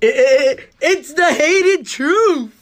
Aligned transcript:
It- 0.00 0.70
it's 0.80 1.12
the 1.12 1.26
hated 1.32 1.86
truth, 1.86 2.52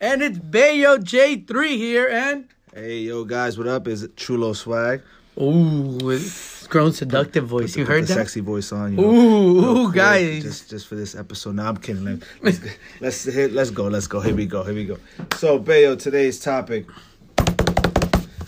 and 0.00 0.22
it's 0.22 0.38
Bayo 0.38 0.98
J3 0.98 1.76
here, 1.76 2.06
and 2.08 2.44
Hey, 2.74 3.00
yo, 3.02 3.24
guys, 3.24 3.56
what 3.56 3.68
up? 3.68 3.86
Is 3.88 4.02
it 4.02 4.16
Chulo 4.16 4.52
Swag? 4.52 5.00
ooh, 5.40 5.98
it's 6.10 6.66
grown 6.68 6.92
seductive 6.92 7.46
voice. 7.46 7.76
You 7.76 7.84
Put 7.84 7.90
heard 7.92 8.02
the 8.04 8.08
that? 8.08 8.14
sexy 8.14 8.40
voice 8.40 8.70
on. 8.72 8.92
You 8.92 9.00
know, 9.00 9.10
Ooh, 9.14 9.84
quick, 9.86 9.96
guys. 9.96 10.42
Just, 10.42 10.70
just 10.70 10.86
for 10.88 10.94
this 10.96 11.14
episode. 11.14 11.54
Now 11.56 11.68
I'm 11.68 11.76
kidding. 11.76 12.04
Let- 12.04 12.22
Let's 12.42 12.60
let's 13.00 13.24
hit, 13.24 13.52
let's 13.52 13.70
go. 13.70 13.84
Let's 13.84 14.06
go. 14.06 14.20
Here 14.20 14.34
we 14.34 14.46
go. 14.46 14.62
Here 14.64 14.74
we 14.74 14.84
go. 14.84 14.98
So, 15.36 15.58
Bayo, 15.58 15.96
today's 15.96 16.38
topic. 16.40 16.86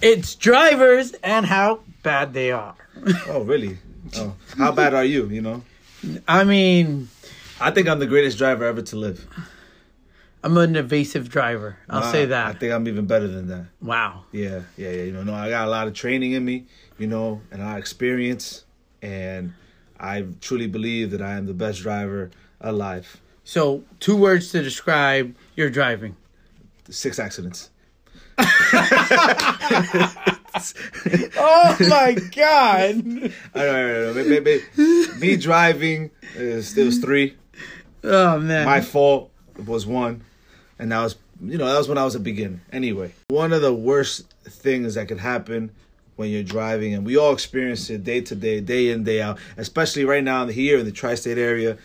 It's 0.06 0.36
drivers 0.36 1.12
and 1.24 1.44
how 1.46 1.80
bad 2.04 2.32
they 2.32 2.52
are. 2.52 2.76
Oh, 3.26 3.42
really? 3.42 3.78
Oh, 4.16 4.34
how 4.56 4.70
bad 4.70 4.94
are 4.94 5.04
you? 5.04 5.28
You 5.28 5.42
know, 5.42 5.62
I 6.28 6.44
mean, 6.44 7.08
I 7.60 7.72
think 7.72 7.88
I'm 7.88 7.98
the 7.98 8.06
greatest 8.06 8.38
driver 8.38 8.64
ever 8.64 8.82
to 8.82 8.96
live. 8.96 9.26
I'm 10.44 10.56
an 10.58 10.76
evasive 10.76 11.28
driver. 11.28 11.76
I'll 11.90 12.02
Nah, 12.02 12.12
say 12.12 12.24
that. 12.26 12.46
I 12.46 12.52
think 12.52 12.72
I'm 12.72 12.86
even 12.86 13.06
better 13.06 13.26
than 13.26 13.48
that. 13.48 13.66
wow. 13.82 14.22
Yeah, 14.30 14.60
yeah, 14.76 14.90
yeah. 14.90 15.02
You 15.02 15.12
know, 15.12 15.24
no, 15.24 15.34
I 15.34 15.50
got 15.50 15.66
a 15.66 15.70
lot 15.70 15.88
of 15.88 15.94
training 15.94 16.32
in 16.32 16.44
me, 16.44 16.66
you 16.98 17.08
know, 17.08 17.40
and 17.50 17.60
a 17.60 17.64
lot 17.64 17.72
of 17.72 17.78
experience, 17.78 18.64
and 19.02 19.54
I 19.98 20.24
truly 20.40 20.68
believe 20.68 21.10
that 21.10 21.20
I 21.20 21.32
am 21.32 21.46
the 21.46 21.54
best 21.54 21.82
driver 21.82 22.30
alive. 22.60 23.20
So, 23.42 23.82
two 23.98 24.16
words 24.16 24.52
to 24.52 24.62
describe 24.62 25.34
your 25.56 25.68
driving. 25.68 26.14
Six 26.90 27.18
accidents. 27.18 27.70
Oh 31.38 31.76
my 31.80 32.14
god. 32.34 32.94
I 33.54 33.62
don't 33.62 34.14
know, 34.14 34.14
me, 34.14 34.40
me- 34.40 34.60
me- 34.76 35.06
me 35.18 35.36
driving 35.36 36.10
is 36.34 36.76
it 36.76 36.84
was 36.84 36.98
three. 36.98 37.36
Oh 38.02 38.38
man. 38.38 38.64
My 38.64 38.80
fault 38.80 39.30
was 39.66 39.86
one, 39.86 40.22
and 40.78 40.92
that 40.92 41.02
was 41.02 41.16
you 41.44 41.58
know 41.58 41.66
that 41.66 41.76
was 41.76 41.88
when 41.88 41.98
I 41.98 42.04
was 42.04 42.14
a 42.14 42.20
beginner. 42.20 42.60
Anyway, 42.72 43.12
one 43.28 43.52
of 43.52 43.60
the 43.60 43.74
worst 43.74 44.32
things 44.44 44.94
that 44.94 45.08
could 45.08 45.18
happen 45.18 45.70
when 46.16 46.30
you're 46.30 46.42
driving, 46.42 46.94
and 46.94 47.04
we 47.04 47.16
all 47.18 47.32
experience 47.32 47.90
it 47.90 48.04
day 48.04 48.22
to 48.22 48.34
day, 48.34 48.60
day 48.60 48.90
in 48.90 49.04
day 49.04 49.20
out. 49.20 49.38
Especially 49.58 50.04
right 50.06 50.24
now 50.24 50.46
here 50.46 50.78
in 50.78 50.86
the 50.86 50.92
tri-state 50.92 51.36
area, 51.38 51.76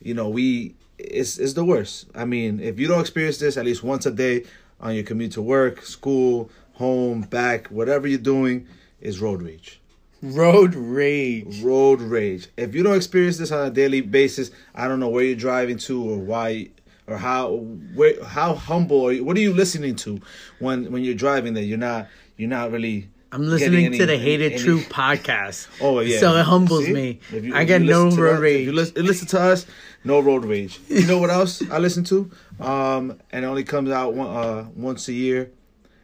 you 0.00 0.14
know 0.14 0.28
we 0.28 0.74
it's 0.98 1.38
it's 1.38 1.54
the 1.54 1.64
worst. 1.64 2.06
I 2.14 2.24
mean, 2.24 2.60
if 2.60 2.78
you 2.78 2.86
don't 2.86 3.00
experience 3.00 3.38
this 3.38 3.56
at 3.56 3.64
least 3.64 3.82
once 3.82 4.06
a 4.06 4.10
day 4.12 4.44
on 4.80 4.94
your 4.94 5.04
commute 5.04 5.32
to 5.32 5.42
work, 5.42 5.82
school, 5.82 6.50
home, 6.74 7.22
back, 7.22 7.66
whatever 7.68 8.06
you're 8.08 8.18
doing, 8.18 8.66
is 9.00 9.20
road 9.20 9.42
rage 9.42 9.80
Road 10.22 10.74
rage. 10.74 11.62
road 11.62 12.00
rage. 12.02 12.48
If 12.58 12.74
you 12.74 12.82
don't 12.82 12.96
experience 12.96 13.38
this 13.38 13.50
on 13.52 13.66
a 13.66 13.70
daily 13.70 14.02
basis, 14.02 14.50
I 14.74 14.86
don't 14.88 15.00
know 15.00 15.08
where 15.08 15.24
you're 15.24 15.34
driving 15.36 15.78
to 15.78 16.02
or 16.10 16.18
why 16.18 16.68
or 17.06 17.16
how 17.16 17.52
where 17.94 18.22
how 18.24 18.54
humble 18.54 19.06
are 19.06 19.12
you, 19.12 19.24
what 19.24 19.36
are 19.36 19.40
you 19.40 19.54
listening 19.54 19.96
to 19.96 20.20
when 20.58 20.92
when 20.92 21.02
you're 21.04 21.14
driving 21.14 21.54
that 21.54 21.64
you're 21.64 21.78
not 21.78 22.06
you're 22.36 22.50
not 22.50 22.70
really 22.70 23.08
I'm 23.32 23.46
listening 23.48 23.84
getting 23.92 23.98
to 24.00 24.06
the 24.06 24.18
Hated 24.18 24.52
any- 24.52 24.62
True 24.62 24.80
podcast. 24.80 25.68
Oh 25.80 26.00
yeah. 26.00 26.18
So 26.18 26.36
it 26.36 26.42
humbles 26.44 26.84
See? 26.84 26.92
me. 26.92 27.20
You- 27.32 27.54
I 27.54 27.64
get 27.64 27.80
no 27.80 28.10
road 28.10 28.34
us- 28.34 28.40
rage. 28.40 28.60
If 28.60 28.66
you 28.66 28.72
listen, 28.72 29.06
listen 29.06 29.26
to 29.28 29.40
us, 29.40 29.66
no 30.04 30.20
road 30.20 30.44
rage. 30.44 30.80
You 30.88 31.06
know 31.06 31.18
what 31.18 31.30
else 31.30 31.62
I 31.70 31.78
listen 31.78 32.04
to? 32.04 32.30
Um 32.58 33.20
and 33.30 33.44
it 33.44 33.48
only 33.48 33.64
comes 33.64 33.90
out 33.90 34.14
one, 34.14 34.28
uh 34.36 34.66
once 34.74 35.08
a 35.08 35.12
year 35.12 35.50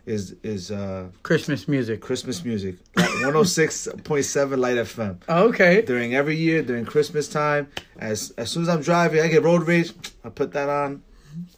is 0.06 0.36
is 0.42 0.70
uh 0.70 1.08
Christmas 1.22 1.66
music. 1.68 2.00
Christmas 2.00 2.44
music. 2.44 2.76
106.7 2.94 4.58
Lite 4.58 4.76
FM. 4.78 5.18
Okay. 5.28 5.82
during 5.82 6.14
every 6.14 6.36
year 6.36 6.62
during 6.62 6.84
Christmas 6.84 7.28
time. 7.28 7.68
As 7.98 8.30
as 8.38 8.50
soon 8.50 8.62
as 8.62 8.68
I'm 8.68 8.82
driving, 8.82 9.20
I 9.20 9.28
get 9.28 9.42
road 9.42 9.66
rage. 9.66 9.92
I 10.24 10.28
put 10.28 10.52
that 10.52 10.68
on, 10.68 11.02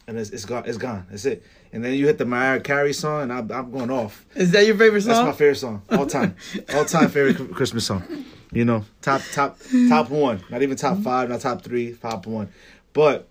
and 0.07 0.17
it's, 0.17 0.29
it's 0.31 0.45
gone. 0.45 0.63
It's 0.65 0.77
gone. 0.77 1.05
That's 1.09 1.25
it. 1.25 1.43
And 1.71 1.83
then 1.85 1.93
you 1.93 2.07
hit 2.07 2.17
the 2.17 2.25
Mariah 2.25 2.59
Carey 2.61 2.93
song, 2.93 3.23
and 3.23 3.33
I'm, 3.33 3.51
I'm 3.51 3.71
going 3.71 3.91
off. 3.91 4.25
Is 4.35 4.51
that 4.51 4.65
your 4.65 4.75
favorite 4.77 5.01
song? 5.01 5.13
That's 5.13 5.25
my 5.25 5.31
favorite 5.33 5.55
song 5.57 5.81
all 5.91 6.07
time. 6.07 6.35
all 6.73 6.85
time 6.85 7.09
favorite 7.09 7.53
Christmas 7.53 7.85
song. 7.85 8.03
You 8.51 8.65
know, 8.65 8.83
top 9.01 9.21
top 9.31 9.59
top 9.89 10.09
one. 10.09 10.41
Not 10.49 10.61
even 10.63 10.75
top 10.75 10.97
five, 10.99 11.29
not 11.29 11.41
top 11.41 11.61
three, 11.61 11.93
top 11.93 12.25
one. 12.25 12.49
But 12.93 13.27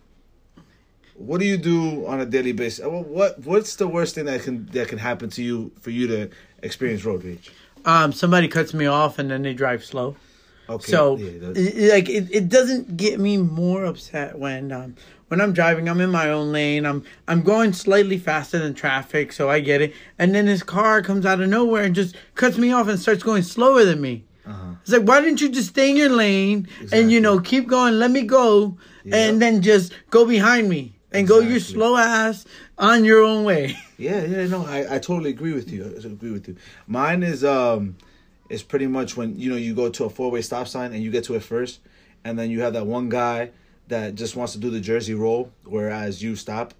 what 1.14 1.40
do 1.40 1.46
you 1.46 1.56
do 1.56 2.06
on 2.06 2.20
a 2.20 2.26
daily 2.26 2.52
basis? 2.52 2.84
What 2.86 3.40
what's 3.40 3.76
the 3.76 3.88
worst 3.88 4.14
thing 4.14 4.26
that 4.26 4.42
can 4.42 4.66
that 4.66 4.88
can 4.88 4.98
happen 4.98 5.28
to 5.30 5.42
you 5.42 5.72
for 5.80 5.90
you 5.90 6.06
to 6.06 6.30
experience 6.62 7.04
road 7.04 7.24
rage? 7.24 7.50
Um, 7.84 8.12
somebody 8.12 8.46
cuts 8.48 8.72
me 8.74 8.86
off 8.86 9.18
and 9.18 9.30
then 9.30 9.42
they 9.42 9.54
drive 9.54 9.84
slow. 9.84 10.16
Okay. 10.68 10.90
So, 10.92 11.16
yeah, 11.16 11.38
that- 11.40 11.56
i- 11.56 11.84
i- 11.86 11.94
like, 11.94 12.08
it, 12.10 12.28
it 12.30 12.48
doesn't 12.48 12.96
get 12.98 13.18
me 13.18 13.38
more 13.38 13.84
upset 13.86 14.38
when 14.38 14.70
um 14.70 14.94
when 15.28 15.40
I'm 15.40 15.52
driving. 15.52 15.88
I'm 15.88 16.00
in 16.00 16.10
my 16.10 16.30
own 16.30 16.52
lane. 16.52 16.86
I'm 16.86 17.02
I'm 17.26 17.42
going 17.42 17.72
slightly 17.72 18.18
faster 18.18 18.58
than 18.60 18.74
traffic, 18.74 19.32
so 19.32 19.50
I 19.50 19.58
get 19.60 19.80
it. 19.82 19.94
And 20.18 20.32
then 20.34 20.46
this 20.46 20.62
car 20.62 21.02
comes 21.02 21.26
out 21.26 21.40
of 21.40 21.48
nowhere 21.48 21.82
and 21.82 21.94
just 21.94 22.14
cuts 22.36 22.56
me 22.56 22.70
off 22.70 22.86
and 22.86 23.00
starts 23.00 23.24
going 23.24 23.42
slower 23.42 23.84
than 23.84 24.00
me. 24.00 24.24
Uh-huh. 24.48 24.74
It's 24.82 24.92
like, 24.92 25.02
why 25.02 25.20
didn't 25.20 25.40
you 25.40 25.48
just 25.50 25.68
stay 25.70 25.90
in 25.90 25.96
your 25.96 26.08
lane 26.10 26.68
and 26.92 27.10
you 27.12 27.20
know 27.20 27.38
keep 27.40 27.66
going, 27.68 27.98
let 27.98 28.10
me 28.10 28.22
go, 28.22 28.76
Yep. 29.04 29.14
and 29.14 29.42
then 29.42 29.62
just 29.62 29.92
go 30.10 30.26
behind 30.26 30.68
me 30.68 30.94
and 31.12 31.26
go 31.26 31.38
your 31.40 31.60
slow 31.60 31.96
ass 31.96 32.44
on 32.78 33.04
your 33.04 33.22
own 33.22 33.44
way. 33.44 33.76
Yeah, 34.00 34.24
yeah, 34.24 34.46
no, 34.46 34.64
I, 34.64 34.94
I 34.94 34.98
totally 35.00 35.30
agree 35.30 35.52
with 35.52 35.72
you. 35.72 35.82
I 35.84 36.06
agree 36.06 36.30
with 36.30 36.46
you. 36.46 36.54
Mine 36.86 37.24
is 37.24 37.42
um 37.42 37.96
is 38.48 38.62
pretty 38.62 38.86
much 38.86 39.16
when 39.16 39.36
you 39.38 39.50
know 39.50 39.56
you 39.56 39.74
go 39.74 39.88
to 39.90 40.04
a 40.04 40.10
four 40.10 40.30
way 40.30 40.40
stop 40.40 40.68
sign 40.68 40.92
and 40.92 41.02
you 41.02 41.10
get 41.10 41.24
to 41.24 41.34
it 41.34 41.42
first, 41.42 41.80
and 42.24 42.38
then 42.38 42.48
you 42.52 42.60
have 42.62 42.74
that 42.74 42.86
one 42.86 43.08
guy 43.08 43.50
that 43.88 44.14
just 44.14 44.36
wants 44.36 44.52
to 44.52 44.58
do 44.60 44.70
the 44.70 44.80
jersey 44.80 45.14
roll, 45.14 45.50
whereas 45.64 46.22
you 46.22 46.36
stop 46.36 46.74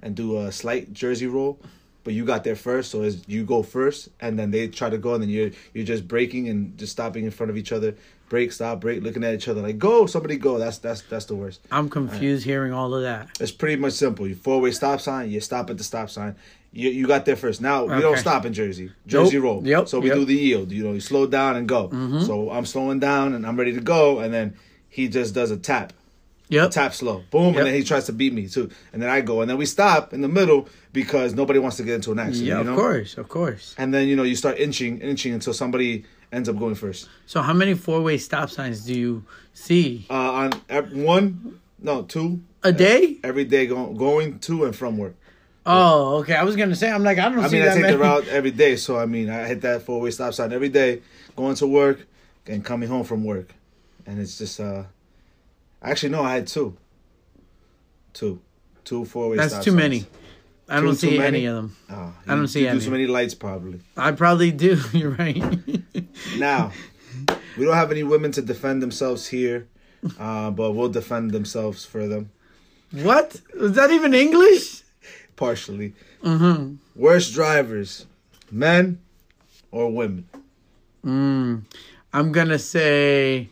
and 0.00 0.14
do 0.14 0.38
a 0.38 0.50
slight 0.52 0.92
jersey 0.94 1.26
roll, 1.26 1.58
but 2.04 2.12
you 2.12 2.24
got 2.24 2.44
there 2.44 2.54
first, 2.54 2.90
so 2.90 3.02
as 3.02 3.26
you 3.26 3.44
go 3.44 3.62
first, 3.62 4.10
and 4.20 4.38
then 4.38 4.50
they 4.50 4.68
try 4.68 4.90
to 4.90 4.98
go, 4.98 5.14
and 5.14 5.22
then 5.22 5.30
you're 5.30 5.50
you're 5.72 5.84
just 5.84 6.06
breaking 6.06 6.48
and 6.48 6.76
just 6.78 6.92
stopping 6.92 7.24
in 7.24 7.30
front 7.30 7.50
of 7.50 7.56
each 7.56 7.72
other, 7.72 7.96
break, 8.28 8.52
stop, 8.52 8.80
break, 8.80 9.02
looking 9.02 9.24
at 9.24 9.34
each 9.34 9.48
other 9.48 9.62
like 9.62 9.78
go, 9.78 10.06
somebody 10.06 10.36
go. 10.36 10.58
That's 10.58 10.78
that's 10.78 11.00
that's 11.02 11.24
the 11.24 11.34
worst. 11.34 11.60
I'm 11.70 11.88
confused 11.88 12.44
hearing 12.44 12.72
all 12.72 12.94
of 12.94 13.02
that. 13.02 13.30
It's 13.40 13.52
pretty 13.52 13.76
much 13.76 13.94
simple. 13.94 14.26
You 14.26 14.34
four 14.34 14.60
way 14.60 14.70
stop 14.70 15.00
sign, 15.00 15.30
you 15.30 15.40
stop 15.40 15.70
at 15.70 15.78
the 15.78 15.84
stop 15.84 16.10
sign. 16.10 16.36
You 16.72 16.90
you 16.90 17.06
got 17.06 17.24
there 17.24 17.36
first. 17.36 17.60
Now 17.60 17.84
we 17.84 18.00
don't 18.00 18.18
stop 18.18 18.44
in 18.44 18.52
Jersey. 18.52 18.90
Jersey 19.06 19.36
Nope. 19.36 19.44
roll. 19.44 19.66
Yep, 19.66 19.88
So 19.88 20.00
we 20.00 20.08
yep. 20.08 20.16
do 20.16 20.24
the 20.24 20.34
yield. 20.34 20.72
You 20.72 20.84
know, 20.84 20.92
you 20.92 21.00
slow 21.00 21.26
down 21.26 21.56
and 21.56 21.68
go. 21.68 21.88
Mm-hmm. 21.88 22.22
So 22.22 22.50
I'm 22.50 22.66
slowing 22.66 22.98
down 22.98 23.32
and 23.34 23.46
I'm 23.46 23.56
ready 23.56 23.72
to 23.74 23.80
go, 23.80 24.18
and 24.18 24.34
then 24.34 24.56
he 24.88 25.08
just 25.08 25.34
does 25.34 25.50
a 25.50 25.56
tap. 25.56 25.92
Yep. 26.50 26.70
Tap 26.72 26.94
slow. 26.94 27.24
Boom, 27.30 27.54
Yep. 27.54 27.56
and 27.56 27.66
then 27.68 27.74
he 27.74 27.82
tries 27.82 28.04
to 28.06 28.12
beat 28.12 28.32
me 28.34 28.48
too. 28.48 28.70
And 28.92 29.00
then 29.02 29.08
I 29.08 29.22
go, 29.22 29.40
and 29.40 29.48
then 29.50 29.56
we 29.56 29.64
stop 29.66 30.12
in 30.12 30.20
the 30.20 30.28
middle 30.28 30.68
because 30.92 31.32
nobody 31.34 31.58
wants 31.58 31.78
to 31.78 31.82
get 31.84 31.94
into 31.94 32.12
an 32.12 32.18
accident. 32.18 32.46
Yeah, 32.46 32.58
you 32.58 32.64
know? 32.64 32.72
of 32.72 32.76
course, 32.78 33.16
of 33.16 33.28
course. 33.28 33.74
And 33.78 33.92
then 33.94 34.08
you 34.08 34.14
know 34.16 34.22
you 34.24 34.36
start 34.36 34.58
inching, 34.58 35.00
inching 35.00 35.32
until 35.32 35.54
somebody 35.54 36.04
ends 36.32 36.48
up 36.48 36.58
going 36.58 36.74
first. 36.74 37.08
So, 37.26 37.40
how 37.42 37.52
many 37.54 37.74
four-way 37.74 38.18
stop 38.18 38.50
signs 38.50 38.84
do 38.84 38.92
you 38.94 39.24
see 39.54 40.06
Uh, 40.10 40.50
on 40.70 41.04
one, 41.04 41.60
no, 41.80 42.02
two 42.02 42.40
a 42.62 42.72
day? 42.72 43.16
every 43.24 43.44
day 43.44 43.66
going 43.66 43.96
going 43.96 44.38
to 44.40 44.64
and 44.64 44.76
from 44.76 44.98
work. 44.98 45.14
Oh, 45.66 46.16
okay. 46.18 46.34
I 46.34 46.42
was 46.44 46.56
gonna 46.56 46.76
say, 46.76 46.90
I'm 46.90 47.02
like, 47.02 47.18
I 47.18 47.30
don't 47.30 47.38
I 47.38 47.48
mean, 47.48 47.62
I 47.62 47.68
take 47.72 47.80
many. 47.82 47.92
the 47.94 47.98
route 47.98 48.28
every 48.28 48.50
day, 48.50 48.76
so 48.76 48.98
I 48.98 49.06
mean, 49.06 49.30
I 49.30 49.46
hit 49.46 49.62
that 49.62 49.82
four 49.82 49.98
way 50.00 50.10
stop 50.10 50.34
sign 50.34 50.52
every 50.52 50.68
day, 50.68 51.00
going 51.36 51.54
to 51.56 51.66
work 51.66 52.06
and 52.46 52.62
coming 52.62 52.88
home 52.90 53.04
from 53.04 53.24
work, 53.24 53.54
and 54.06 54.20
it's 54.20 54.36
just 54.36 54.60
uh, 54.60 54.82
actually 55.90 56.10
no, 56.10 56.22
I 56.22 56.34
had 56.34 56.46
two, 56.46 56.76
two, 58.12 58.40
two 58.84 59.04
four 59.04 59.30
way. 59.30 59.36
That's 59.36 59.52
stop 59.52 59.64
too 59.64 59.70
signs. 59.70 59.82
many. 59.82 60.06
I 60.68 60.80
don't 60.80 60.96
see 60.96 61.18
any 61.18 61.44
of 61.44 61.56
them. 61.56 61.76
Oh, 61.90 62.14
I 62.26 62.34
don't 62.34 62.48
see 62.48 62.62
you 62.62 62.68
any. 62.68 62.78
do 62.78 62.86
too 62.86 62.90
many 62.90 63.06
lights 63.06 63.34
probably. 63.34 63.80
I 63.96 64.12
probably 64.12 64.50
do. 64.50 64.80
You're 64.92 65.10
right. 65.10 65.42
Now, 66.38 66.72
we 67.58 67.64
don't 67.64 67.74
have 67.74 67.92
any 67.92 68.02
women 68.02 68.32
to 68.32 68.42
defend 68.42 68.82
themselves 68.82 69.26
here, 69.26 69.68
uh, 70.18 70.50
but 70.50 70.72
we'll 70.72 70.88
defend 70.88 71.32
themselves 71.32 71.84
for 71.84 72.08
them 72.08 72.30
what 73.02 73.40
was 73.58 73.72
that 73.72 73.90
even 73.90 74.14
English? 74.14 74.82
partially. 75.36 75.94
Mm-hmm. 76.22 76.76
Worst 76.94 77.34
drivers, 77.34 78.06
men 78.52 79.00
or 79.72 79.90
women? 79.90 80.28
Mm. 81.04 81.64
I'm 82.12 82.30
gonna 82.30 82.58
say 82.58 83.48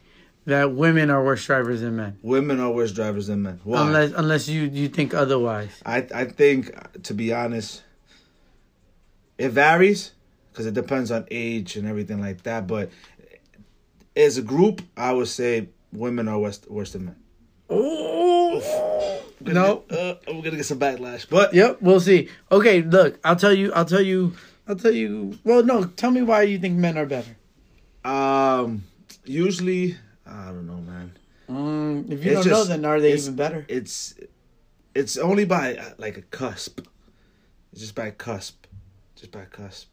that 0.47 0.73
women 0.75 1.11
are 1.11 1.25
worse 1.25 1.45
drivers 1.45 1.81
than 1.81 1.97
men, 1.97 2.19
Women 2.23 2.61
are 2.61 2.71
worse 2.71 2.93
drivers 2.93 3.29
than 3.29 3.43
men. 3.43 3.61
Why? 3.65 3.87
unless 3.87 4.13
unless 4.13 4.49
you 4.49 4.63
you 4.63 4.89
think 4.89 5.15
otherwise. 5.15 5.71
I 5.87 6.07
I 6.15 6.25
think 6.25 6.73
to 7.05 7.15
be 7.15 7.33
honest, 7.33 7.83
it 9.39 9.51
varies 9.51 10.13
because 10.51 10.67
it 10.67 10.75
depends 10.75 11.11
on 11.11 11.27
age 11.31 11.77
and 11.77 11.87
everything 11.89 12.21
like 12.21 12.43
that. 12.43 12.67
But 12.67 12.91
as 14.17 14.37
a 14.37 14.43
group, 14.43 14.83
I 14.97 15.13
would 15.13 15.29
say 15.29 15.69
women 15.93 16.29
are 16.29 16.39
worse, 16.39 16.61
worse 16.69 16.93
than 16.93 17.07
men. 17.07 17.17
Oh 17.71 18.63
no. 19.41 19.85
uh, 19.91 20.15
we're 20.29 20.43
gonna 20.43 20.57
get 20.57 20.67
some 20.67 20.79
backlash. 20.79 21.29
But 21.29 21.55
Yep, 21.55 21.79
we'll 21.81 22.01
see. 22.01 22.29
Okay, 22.51 22.83
look, 22.83 23.19
I'll 23.25 23.37
tell 23.37 23.53
you. 23.53 23.73
I'll 23.73 23.85
tell 23.85 24.03
you. 24.03 24.35
I'll 24.69 24.77
tell 24.77 24.93
you. 24.93 25.39
Well, 25.45 25.65
no. 25.65 25.85
Tell 25.85 26.11
me 26.11 26.23
why 26.23 26.43
you 26.43 26.59
think 26.59 26.79
men 26.79 26.97
are 26.97 27.07
better. 27.07 27.37
Um, 28.05 28.85
usually, 29.25 29.97
I 30.33 30.47
don't 30.47 30.67
know, 30.67 30.77
man. 30.81 31.13
Mm, 31.51 32.11
if 32.11 32.25
you 32.25 32.33
It's 32.33 32.47
don't 32.47 32.53
know, 32.53 32.65
then 32.65 32.85
are 32.85 33.01
they 33.01 33.13
even 33.15 33.37
better? 33.37 33.65
It's 33.69 34.15
it's 34.95 35.17
only 35.19 35.45
by 35.45 35.77
uh, 35.77 35.91
like 35.99 36.17
a 36.17 36.23
cusp. 36.23 36.81
It's 37.73 37.81
just 37.81 37.95
by 37.95 38.07
a 38.07 38.13
cusp, 38.13 38.67
just 39.17 39.31
by 39.33 39.43
a 39.43 39.47
cusp. 39.47 39.89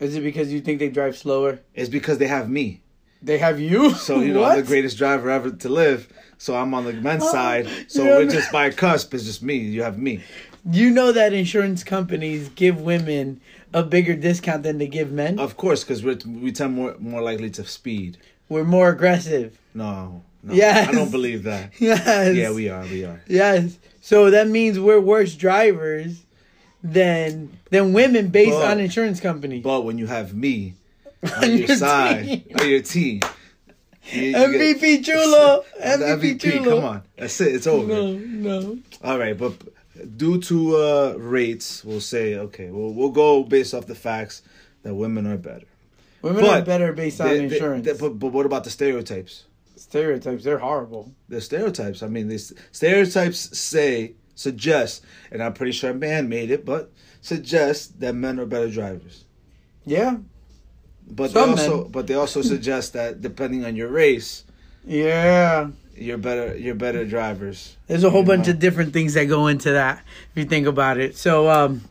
Is 0.00 0.16
it 0.16 0.22
because 0.22 0.52
you 0.52 0.60
think 0.60 0.78
they 0.78 0.88
drive 0.88 1.16
slower? 1.16 1.60
It's 1.74 1.88
because 1.88 2.18
they 2.18 2.26
have 2.26 2.48
me. 2.48 2.82
They 3.22 3.38
have 3.38 3.60
you. 3.60 3.94
So 4.06 4.20
you 4.20 4.32
know 4.34 4.44
I'm 4.44 4.56
the 4.60 4.62
greatest 4.66 4.96
driver 4.98 5.30
ever 5.30 5.50
to 5.50 5.68
live. 5.68 6.08
So 6.38 6.56
I'm 6.56 6.74
on 6.74 6.84
the 6.84 6.92
men's 6.94 7.22
Oh, 7.24 7.32
side. 7.32 7.68
So 7.88 8.04
we're 8.04 8.24
know- 8.24 8.30
just 8.30 8.50
by 8.50 8.66
a 8.66 8.72
cusp. 8.72 9.12
It's 9.14 9.24
just 9.24 9.42
me. 9.42 9.56
You 9.56 9.82
have 9.82 9.98
me. 9.98 10.22
You 10.70 10.90
know 10.90 11.10
that 11.12 11.32
insurance 11.32 11.82
companies 11.84 12.48
give 12.50 12.80
women 12.80 13.40
a 13.74 13.82
bigger 13.82 14.14
discount 14.14 14.62
than 14.62 14.78
they 14.78 14.86
give 14.86 15.10
men. 15.10 15.38
Of 15.40 15.56
course, 15.56 15.82
because 15.82 16.04
we're 16.04 16.18
we 16.26 16.52
tend 16.52 16.74
more 16.74 16.96
more 16.98 17.20
likely 17.22 17.50
to 17.50 17.64
speed. 17.64 18.18
We're 18.48 18.64
more 18.64 18.88
aggressive. 18.90 19.58
No, 19.74 20.22
no, 20.42 20.54
Yes. 20.54 20.88
I 20.88 20.92
don't 20.92 21.10
believe 21.10 21.44
that. 21.44 21.72
Yes. 21.80 22.34
Yeah, 22.36 22.52
we 22.52 22.68
are. 22.68 22.82
We 22.84 23.04
are. 23.04 23.20
Yes. 23.26 23.78
So 24.00 24.30
that 24.30 24.48
means 24.48 24.78
we're 24.78 25.00
worse 25.00 25.34
drivers 25.34 26.24
than 26.82 27.56
than 27.70 27.92
women 27.92 28.28
based 28.28 28.52
But- 28.52 28.70
on 28.72 28.80
insurance 28.80 29.20
companies. 29.20 29.62
But 29.62 29.82
when 29.84 29.98
you 29.98 30.06
have 30.06 30.34
me 30.34 30.74
On 31.22 31.30
on 31.44 31.50
your, 31.50 31.66
your 31.68 31.76
side, 31.76 32.24
team. 32.26 32.44
on 32.58 32.68
your 32.68 32.82
team, 32.82 33.20
you- 34.10 34.22
you 34.22 34.34
MVP 34.36 34.80
get- 34.80 35.04
Chulo. 35.06 35.64
The 35.78 35.84
MVP, 35.84 36.40
Chulo. 36.40 36.76
Come 36.80 36.84
on, 36.84 37.02
that's 37.16 37.40
it. 37.40 37.54
It's 37.54 37.66
over. 37.68 37.86
No, 37.86 38.12
no. 38.12 38.78
All 39.04 39.18
right, 39.18 39.38
but 39.38 39.52
due 40.16 40.40
to 40.42 40.76
uh, 40.76 41.14
rates, 41.18 41.84
we'll 41.84 42.00
say 42.00 42.34
okay. 42.36 42.70
We'll 42.70 42.92
we'll 42.92 43.10
go 43.10 43.44
based 43.44 43.72
off 43.74 43.86
the 43.86 43.94
facts 43.94 44.42
that 44.82 44.92
women 44.94 45.26
are 45.28 45.36
better. 45.38 45.66
Women 46.22 46.44
are 46.44 46.62
better 46.62 46.92
based 46.92 47.20
on 47.20 47.28
They- 47.28 47.38
they- 47.38 47.44
insurance. 47.54 47.86
they- 47.86 47.92
but, 47.94 48.18
but 48.18 48.32
what 48.32 48.44
about 48.46 48.64
the 48.64 48.70
stereotypes? 48.70 49.44
Stereotypes, 49.76 50.44
they're 50.44 50.58
horrible. 50.58 51.12
The 51.28 51.40
stereotypes. 51.40 52.02
I 52.02 52.08
mean, 52.08 52.28
these 52.28 52.52
stereotypes 52.72 53.56
say 53.58 54.14
suggest, 54.34 55.04
and 55.30 55.42
I'm 55.42 55.52
pretty 55.54 55.72
sure 55.72 55.92
man 55.94 56.28
made 56.28 56.50
it, 56.50 56.64
but 56.64 56.90
suggest 57.20 58.00
that 58.00 58.14
men 58.14 58.38
are 58.40 58.46
better 58.46 58.70
drivers. 58.70 59.24
Yeah. 59.84 60.16
But 61.10 61.30
Some 61.32 61.56
they 61.56 61.62
also 61.62 61.82
men. 61.82 61.90
but 61.92 62.06
they 62.06 62.14
also 62.14 62.42
suggest 62.54 62.92
that 62.94 63.20
depending 63.20 63.64
on 63.64 63.76
your 63.76 63.88
race, 63.88 64.44
Yeah. 64.86 65.68
you're 65.96 66.18
better 66.18 66.56
you're 66.56 66.74
better 66.74 67.04
drivers. 67.04 67.76
There's 67.88 68.04
a 68.04 68.10
whole 68.10 68.22
bunch 68.24 68.46
know? 68.46 68.52
of 68.52 68.58
different 68.60 68.92
things 68.92 69.14
that 69.14 69.24
go 69.24 69.46
into 69.48 69.72
that 69.72 70.04
if 70.30 70.36
you 70.38 70.44
think 70.44 70.66
about 70.66 70.98
it. 70.98 71.16
So, 71.16 71.48
um, 71.50 71.82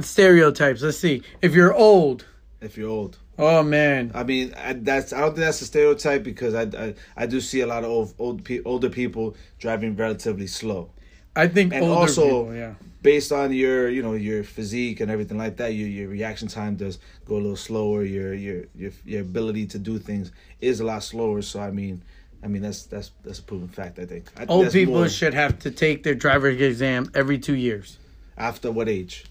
stereotypes. 0.00 0.82
Let's 0.82 0.98
see. 0.98 1.22
If 1.42 1.54
you're 1.54 1.74
old, 1.74 2.24
If 2.60 2.76
you're 2.76 2.88
old. 2.90 3.18
Oh 3.38 3.62
man, 3.62 4.10
I 4.14 4.24
mean, 4.24 4.54
I, 4.54 4.74
that's 4.74 5.12
I 5.12 5.20
don't 5.20 5.30
think 5.34 5.44
that's 5.44 5.60
a 5.62 5.66
stereotype 5.66 6.22
because 6.22 6.54
I, 6.54 6.62
I, 6.84 6.94
I 7.16 7.26
do 7.26 7.40
see 7.40 7.60
a 7.60 7.66
lot 7.66 7.84
of 7.84 7.90
old, 7.90 8.14
old 8.18 8.44
pe- 8.44 8.62
older 8.64 8.90
people 8.90 9.36
driving 9.58 9.96
relatively 9.96 10.46
slow. 10.46 10.90
I 11.34 11.48
think 11.48 11.72
And 11.72 11.82
older 11.84 11.94
also- 11.94 12.24
people, 12.24 12.54
yeah. 12.54 12.74
Based 13.02 13.32
on 13.32 13.52
your 13.52 13.88
you 13.88 14.00
know 14.00 14.12
your 14.12 14.44
physique 14.44 15.00
and 15.00 15.10
everything 15.10 15.36
like 15.36 15.56
that, 15.56 15.74
your 15.74 15.88
your 15.88 16.08
reaction 16.08 16.46
time 16.46 16.76
does 16.76 17.00
go 17.24 17.34
a 17.34 17.42
little 17.42 17.56
slower. 17.56 18.04
Your 18.04 18.32
your 18.32 18.66
your 18.76 18.92
your 19.04 19.22
ability 19.22 19.66
to 19.68 19.78
do 19.80 19.98
things 19.98 20.30
is 20.60 20.78
a 20.78 20.84
lot 20.84 21.02
slower. 21.02 21.42
So 21.42 21.58
I 21.60 21.72
mean, 21.72 22.04
I 22.44 22.46
mean 22.46 22.62
that's 22.62 22.84
that's 22.84 23.10
that's 23.24 23.40
a 23.40 23.42
proven 23.42 23.66
fact. 23.66 23.98
I 23.98 24.06
think. 24.06 24.26
I 24.38 24.44
Old 24.46 24.70
people 24.70 24.94
more- 24.94 25.08
should 25.08 25.34
have 25.34 25.58
to 25.60 25.72
take 25.72 26.04
their 26.04 26.14
driver's 26.14 26.60
exam 26.60 27.10
every 27.12 27.40
two 27.40 27.56
years 27.56 27.98
after 28.38 28.70
what 28.70 28.88
age? 28.88 29.24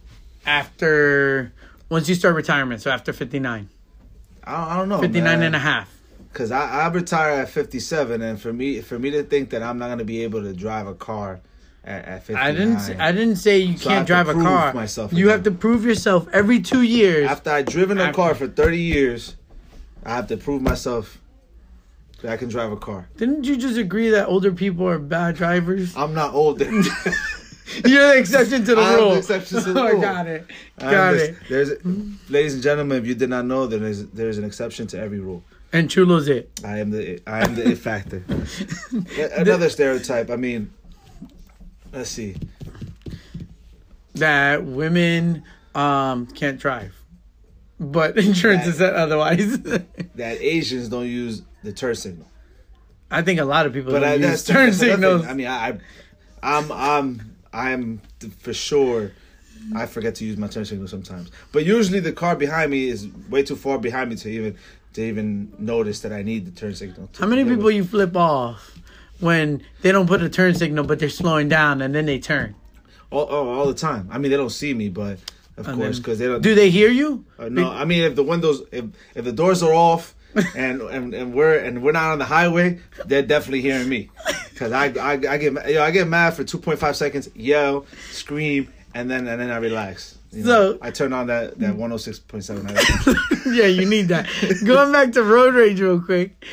after 0.46 1.54
once 1.90 2.10
you 2.10 2.16
start 2.16 2.36
retirement. 2.36 2.82
So 2.82 2.92
after 2.92 3.14
59, 3.14 3.70
I 4.44 4.52
don't, 4.58 4.68
I 4.70 4.78
don't 4.78 4.90
know. 4.90 5.00
59 5.02 5.24
man. 5.24 5.44
and 5.44 5.56
a 5.56 5.60
half. 5.60 5.90
Cause 6.34 6.50
I, 6.52 6.84
I 6.84 6.88
retire 6.88 7.42
at 7.42 7.50
fifty 7.50 7.80
seven, 7.82 8.22
and 8.22 8.40
for 8.40 8.54
me 8.54 8.80
for 8.80 8.98
me 8.98 9.12
to 9.12 9.22
think 9.24 9.50
that 9.50 9.62
I'm 9.62 9.78
not 9.78 9.90
gonna 9.90 10.06
be 10.06 10.24
able 10.24 10.42
to 10.44 10.54
drive 10.54 10.88
a 10.88 10.94
car 10.94 11.42
at, 11.84 12.06
at 12.06 12.24
fifty 12.24 12.42
I 12.42 12.54
didn't. 12.54 12.80
Say, 12.80 12.98
I 12.98 13.12
didn't 13.12 13.36
say 13.36 13.60
you 13.60 13.78
So 13.78 13.90
can't 13.90 14.08
drive 14.08 14.30
a 14.30 14.34
car. 14.34 14.74
myself 14.74 15.12
you 15.12 15.26
again. 15.26 15.32
have 15.40 15.44
to 15.44 15.52
prove 15.52 15.84
yourself 15.84 16.30
every 16.32 16.62
two 16.62 16.84
years. 16.84 17.30
After 17.30 17.50
I've 17.50 17.66
driven 17.66 17.98
a 17.98 18.04
After- 18.04 18.16
car 18.16 18.36
for 18.36 18.48
thirty 18.48 18.78
years, 18.80 19.36
I 20.06 20.16
have 20.16 20.28
to 20.28 20.38
prove 20.38 20.62
myself 20.62 21.20
that 22.22 22.32
I 22.32 22.38
can 22.38 22.48
drive 22.48 22.72
a 22.72 22.78
car. 22.78 23.10
Didn't 23.18 23.44
you 23.44 23.58
just 23.58 23.78
agree 23.78 24.10
that 24.12 24.28
older 24.30 24.54
people 24.54 24.88
are 24.88 25.00
bad 25.00 25.36
drivers? 25.36 25.98
I'm 25.98 26.14
not 26.14 26.34
older. 26.34 26.72
You're 27.86 28.08
the 28.14 28.18
exception 28.20 28.66
to 28.66 28.76
the 28.76 28.82
I'm 28.82 28.92
the 28.94 28.98
rule. 29.04 29.14
exception 29.16 29.62
to 29.64 29.74
the 29.74 29.80
Oh, 29.82 29.92
rule. 29.94 30.02
got 30.02 30.28
it. 30.28 30.46
Got 30.80 30.94
understand. 30.94 31.38
it. 31.38 31.50
There's, 31.50 32.30
ladies 32.30 32.54
and 32.56 32.64
gentlemen, 32.64 32.98
if 32.98 33.08
you 33.08 33.16
did 33.16 33.30
not 33.30 33.46
know, 33.46 33.68
then 33.68 33.82
there's 33.82 34.06
there's 34.08 34.38
an 34.38 34.44
exception 34.44 34.88
to 34.88 35.00
every 35.00 35.20
rule. 35.20 35.44
And 35.74 35.90
Chulo's 35.90 36.28
it. 36.28 36.50
I 36.66 36.80
am 36.80 36.92
the 36.92 37.22
I 37.26 37.42
am 37.46 37.56
the 37.56 37.70
it 37.72 37.78
factor. 37.78 38.24
Another 39.38 39.70
stereotype. 39.70 40.30
I 40.30 40.36
mean, 40.36 40.74
let's 41.94 42.10
see. 42.10 42.36
That 44.16 44.66
women 44.66 45.44
um 45.74 46.28
can't 46.28 46.60
drive. 46.60 46.94
But 47.80 48.18
insurance 48.18 48.64
That- 48.66 48.70
is 48.70 48.78
said 48.78 48.94
otherwise. 48.96 49.60
That 49.62 50.38
Asians 50.42 50.90
don't 50.90 51.08
use 51.08 51.42
the 51.64 51.72
turn 51.72 51.96
signal. 51.96 52.28
I 53.10 53.22
think 53.22 53.40
a 53.40 53.46
lot 53.46 53.66
of 53.66 53.74
people 53.74 53.92
But 53.92 54.02
don't 54.02 54.10
I, 54.10 54.14
use 54.16 54.26
that's 54.26 54.44
turn 54.44 54.74
signals. 54.74 55.26
I 55.26 55.34
mean, 55.34 55.48
I, 55.48 55.70
I, 55.70 55.78
I'm, 56.58 56.72
I'm, 56.72 57.31
I'm 57.54 58.02
for 58.40 58.54
sure. 58.54 59.12
I 59.76 59.86
forget 59.86 60.16
to 60.16 60.26
use 60.26 60.38
my 60.38 60.48
turn 60.48 60.66
signal 60.66 60.88
sometimes, 60.88 61.30
but 61.52 61.66
usually 61.66 62.00
the 62.00 62.12
car 62.12 62.36
behind 62.36 62.72
me 62.72 62.90
is 62.90 63.08
way 63.30 63.44
too 63.44 63.56
far 63.56 63.78
behind 63.78 64.10
me 64.10 64.16
to 64.18 64.30
even 64.30 64.58
to 64.94 65.02
even 65.04 65.54
notice 65.60 66.00
that 66.02 66.12
I 66.12 66.24
need 66.24 66.46
the 66.46 66.52
turn 66.52 66.74
signal. 66.74 67.10
How 67.20 67.28
many 67.28 67.44
people 67.44 67.66
with. 67.66 67.76
you 67.76 67.84
flip 67.84 68.16
off 68.16 68.76
when 69.20 69.62
they 69.84 69.92
don't 69.92 70.08
put 70.08 70.22
a 70.24 70.30
turn 70.30 70.56
signal 70.56 70.84
but 70.84 70.98
they're 71.00 71.10
slowing 71.10 71.48
down 71.48 71.82
and 71.82 71.94
then 71.94 72.06
they 72.08 72.20
turn? 72.20 72.56
All, 73.12 73.26
all, 73.26 73.50
all 73.50 73.68
the 73.68 73.74
time. 73.74 74.10
I 74.12 74.18
mean, 74.18 74.32
they 74.32 74.38
don't 74.38 74.50
see 74.50 74.74
me, 74.74 74.90
but 74.90 75.20
of 75.58 75.68
And 75.68 75.78
course, 75.80 76.00
because 76.00 76.18
they 76.18 76.26
don't. 76.28 76.42
Do 76.42 76.56
they 76.56 76.70
hear 76.72 76.90
you? 76.90 77.24
Uh, 77.38 77.50
no, 77.50 77.70
I 77.70 77.86
mean 77.86 78.04
if 78.04 78.16
the 78.16 78.24
windows, 78.24 78.64
if 78.72 78.86
if 79.14 79.26
the 79.26 79.34
doors 79.34 79.62
are 79.62 79.74
off, 79.74 80.16
and 80.56 80.82
and, 80.82 81.14
and 81.14 81.34
we're 81.34 81.58
and 81.58 81.82
we're 81.84 81.92
not 81.92 82.12
on 82.12 82.20
the 82.20 82.26
highway, 82.26 82.80
they're 83.06 83.22
definitely 83.22 83.62
hearing 83.62 83.90
me, 83.90 84.10
because 84.52 84.72
I, 84.72 84.86
I 84.88 85.12
I 85.14 85.38
get 85.38 85.70
yo, 85.70 85.84
I 85.84 85.92
get 85.92 86.08
mad 86.08 86.34
for 86.34 86.44
two 86.44 86.58
point 86.58 86.80
five 86.80 86.96
seconds, 86.96 87.30
yell, 87.36 87.86
scream, 88.12 88.72
and 88.94 89.10
then 89.10 89.28
and 89.28 89.40
then 89.42 89.50
I 89.52 89.58
relax. 89.58 90.18
You 90.32 90.44
know? 90.46 90.74
So- 90.74 90.80
I 90.82 90.92
turn 90.92 91.12
on 91.14 91.28
that 91.28 91.60
that 91.60 91.76
one 91.76 91.90
hundred 91.92 92.00
six 92.04 92.20
point 92.20 92.44
seven. 92.44 92.68
yeah, 93.48 93.66
you 93.66 93.86
need 93.86 94.08
that. 94.10 94.28
Going 94.66 94.92
back 94.92 95.12
to 95.14 95.24
road 95.24 95.54
rage 95.56 95.80
real 95.82 96.02
quick. 96.02 96.44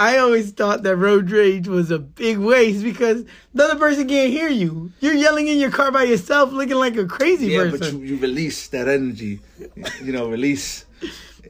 I 0.00 0.18
always 0.18 0.52
thought 0.52 0.84
that 0.84 0.94
road 0.96 1.28
rage 1.30 1.66
was 1.66 1.90
a 1.90 1.98
big 1.98 2.38
waste 2.38 2.84
because 2.84 3.24
the 3.54 3.64
other 3.64 3.76
person 3.80 4.06
can't 4.06 4.30
hear 4.30 4.48
you. 4.48 4.92
You're 5.00 5.14
yelling 5.14 5.48
in 5.48 5.58
your 5.58 5.72
car 5.72 5.90
by 5.90 6.04
yourself, 6.04 6.52
looking 6.52 6.76
like 6.76 6.96
a 6.96 7.06
crazy 7.06 7.46
Yeah, 7.48 7.62
person. 7.70 7.78
but 7.80 7.92
you, 7.94 7.98
you 8.00 8.16
release 8.18 8.68
that 8.68 8.86
energy, 8.86 9.40
you 10.04 10.12
know, 10.12 10.28
release. 10.28 10.84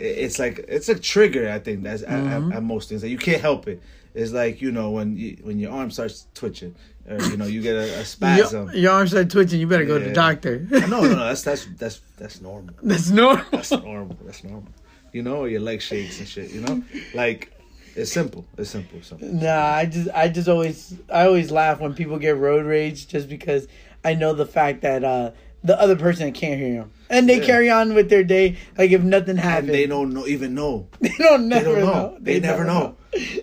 It's 0.01 0.39
like 0.39 0.65
it's 0.69 0.89
a 0.89 0.99
trigger. 0.99 1.51
I 1.51 1.59
think 1.59 1.83
that's 1.83 2.03
at, 2.03 2.09
Mm-hmm. 2.11 2.53
at, 2.53 2.57
at 2.59 2.63
most 2.63 2.89
things. 2.89 3.03
Like 3.03 3.11
you 3.13 3.19
can't 3.19 3.41
help 3.41 3.67
it. 3.69 3.83
It's 4.15 4.33
like 4.33 4.61
you 4.63 4.73
know 4.73 4.91
when 4.91 5.17
you 5.17 5.39
when 5.43 5.59
your 5.59 5.73
arm 5.73 5.91
starts 5.91 6.27
twitching, 6.35 6.75
or 7.09 7.21
you 7.23 7.37
know 7.37 7.47
you 7.47 7.61
get 7.63 7.77
a, 7.77 8.01
a 8.01 8.05
spasm. 8.05 8.67
your, 8.69 8.75
your 8.77 8.93
arms 8.93 9.11
start 9.11 9.31
twitching. 9.31 9.61
You 9.61 9.67
better 9.67 9.85
go 9.85 9.99
to 9.99 10.05
the 10.05 10.13
doctor. 10.13 10.61
no, 10.71 10.87
no, 10.87 11.03
no. 11.03 11.25
That's 11.27 11.43
that's 11.43 11.67
that's 11.77 12.01
that's 12.17 12.41
normal. 12.41 12.75
That's 12.83 13.11
normal. 13.11 13.45
That's 13.53 13.71
normal. 13.71 14.17
That's 14.25 14.43
normal. 14.45 14.69
You 15.13 15.23
know, 15.23 15.37
or 15.39 15.49
your 15.49 15.61
leg 15.61 15.81
shakes 15.83 16.19
and 16.19 16.29
shit. 16.29 16.51
You 16.51 16.63
know, 16.63 16.83
like 17.15 17.53
it's 17.95 18.13
simple. 18.13 18.45
It's 18.57 18.71
simple. 18.71 19.01
Simple. 19.03 19.29
Nah, 19.29 19.57
I 19.75 19.87
just 19.87 20.09
I 20.15 20.29
just 20.29 20.49
always 20.49 20.95
I 21.13 21.27
always 21.27 21.51
laugh 21.51 21.81
when 21.81 21.95
people 21.95 22.19
get 22.19 22.37
road 22.37 22.67
rage 22.67 23.09
just 23.09 23.29
because 23.29 23.69
I 24.05 24.15
know 24.15 24.33
the 24.33 24.47
fact 24.47 24.83
that 24.83 25.05
uh 25.05 25.31
the 25.65 25.79
other 25.81 25.97
person 25.97 26.33
can't 26.33 26.59
hear 26.61 26.75
them. 26.75 26.91
And 27.11 27.29
they 27.29 27.39
Yeah. 27.41 27.47
carry 27.47 27.71
on 27.71 27.95
with 27.95 28.11
their 28.11 28.23
day 28.25 28.57
like 28.77 28.91
if 28.91 29.03
nothing 29.03 29.31
And 29.31 29.41
happened. 29.41 29.69
they 29.71 29.87
don't 29.87 30.13
know, 30.13 30.27
even 30.27 30.55
know. 30.55 30.89
They 31.01 31.09
don't 31.19 31.49
They 31.49 31.57
never 31.57 31.75
don't 31.77 31.81
know. 31.81 31.93
know. 31.93 32.17
They, 32.21 32.41
never 32.41 32.65
know. 32.65 32.97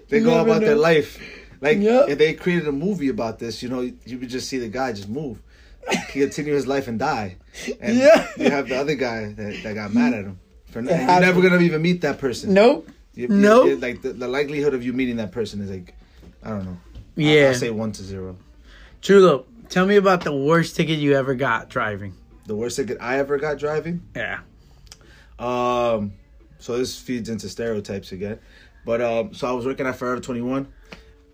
They 0.09 0.19
go 0.21 0.39
about 0.41 0.61
their 0.61 0.75
life. 0.75 1.19
Like 1.61 1.79
Yep. 1.79 2.09
if 2.09 2.17
they 2.17 2.33
created 2.33 2.67
a 2.67 2.71
movie 2.71 3.09
about 3.09 3.39
this, 3.39 3.63
you 3.63 3.69
know, 3.69 3.81
you 4.05 4.19
would 4.19 4.29
just 4.29 4.47
see 4.49 4.57
the 4.59 4.67
guy 4.67 4.91
just 4.93 5.09
move, 5.09 5.41
he 6.11 6.19
continue 6.21 6.53
his 6.53 6.67
life 6.67 6.87
and 6.87 6.99
die, 6.99 7.37
and 7.81 7.97
Yeah. 8.03 8.27
you 8.37 8.49
have 8.51 8.67
the 8.69 8.75
other 8.77 8.95
guy 8.95 9.33
that, 9.33 9.63
that 9.63 9.73
got 9.73 9.93
mad 9.93 10.13
at 10.13 10.25
him. 10.25 10.39
For 10.69 10.81
you're 10.81 10.91
never 10.97 11.41
gonna 11.41 11.59
even 11.61 11.81
meet 11.81 12.01
that 12.01 12.19
person. 12.19 12.53
Nope. 12.53 12.89
You- 13.15 13.29
Nope. 13.29 13.67
you- 13.67 13.77
like 13.77 14.01
the, 14.01 14.13
the 14.13 14.27
likelihood 14.27 14.73
of 14.73 14.83
you 14.83 14.93
meeting 14.93 15.15
that 15.17 15.31
person 15.31 15.61
is 15.61 15.69
like, 15.71 15.95
I 16.43 16.49
don't 16.49 16.65
know. 16.65 16.77
Yeah. 17.15 17.47
I'll 17.47 17.53
say 17.55 17.71
one 17.71 17.93
to 17.93 18.03
zero. 18.03 18.35
Chulo, 19.01 19.45
tell 19.69 19.85
me 19.85 19.95
about 19.95 20.23
the 20.23 20.35
worst 20.35 20.75
ticket 20.75 20.99
you 20.99 21.15
ever 21.15 21.35
got 21.35 21.69
driving. 21.69 22.13
The 22.45 22.55
worst 22.55 22.77
ticket 22.77 22.97
I 23.01 23.19
ever 23.19 23.37
got 23.37 23.57
driving. 23.57 24.03
Yeah. 24.15 24.39
Um, 25.39 26.13
so 26.59 26.77
this 26.77 26.97
feeds 26.97 27.29
into 27.29 27.49
stereotypes 27.49 28.11
again, 28.11 28.39
but 28.85 29.01
um, 29.01 29.33
so 29.33 29.47
I 29.47 29.51
was 29.51 29.65
working 29.65 29.85
at 29.85 29.95
Forever 29.95 30.21
Twenty 30.21 30.41
One 30.41 30.71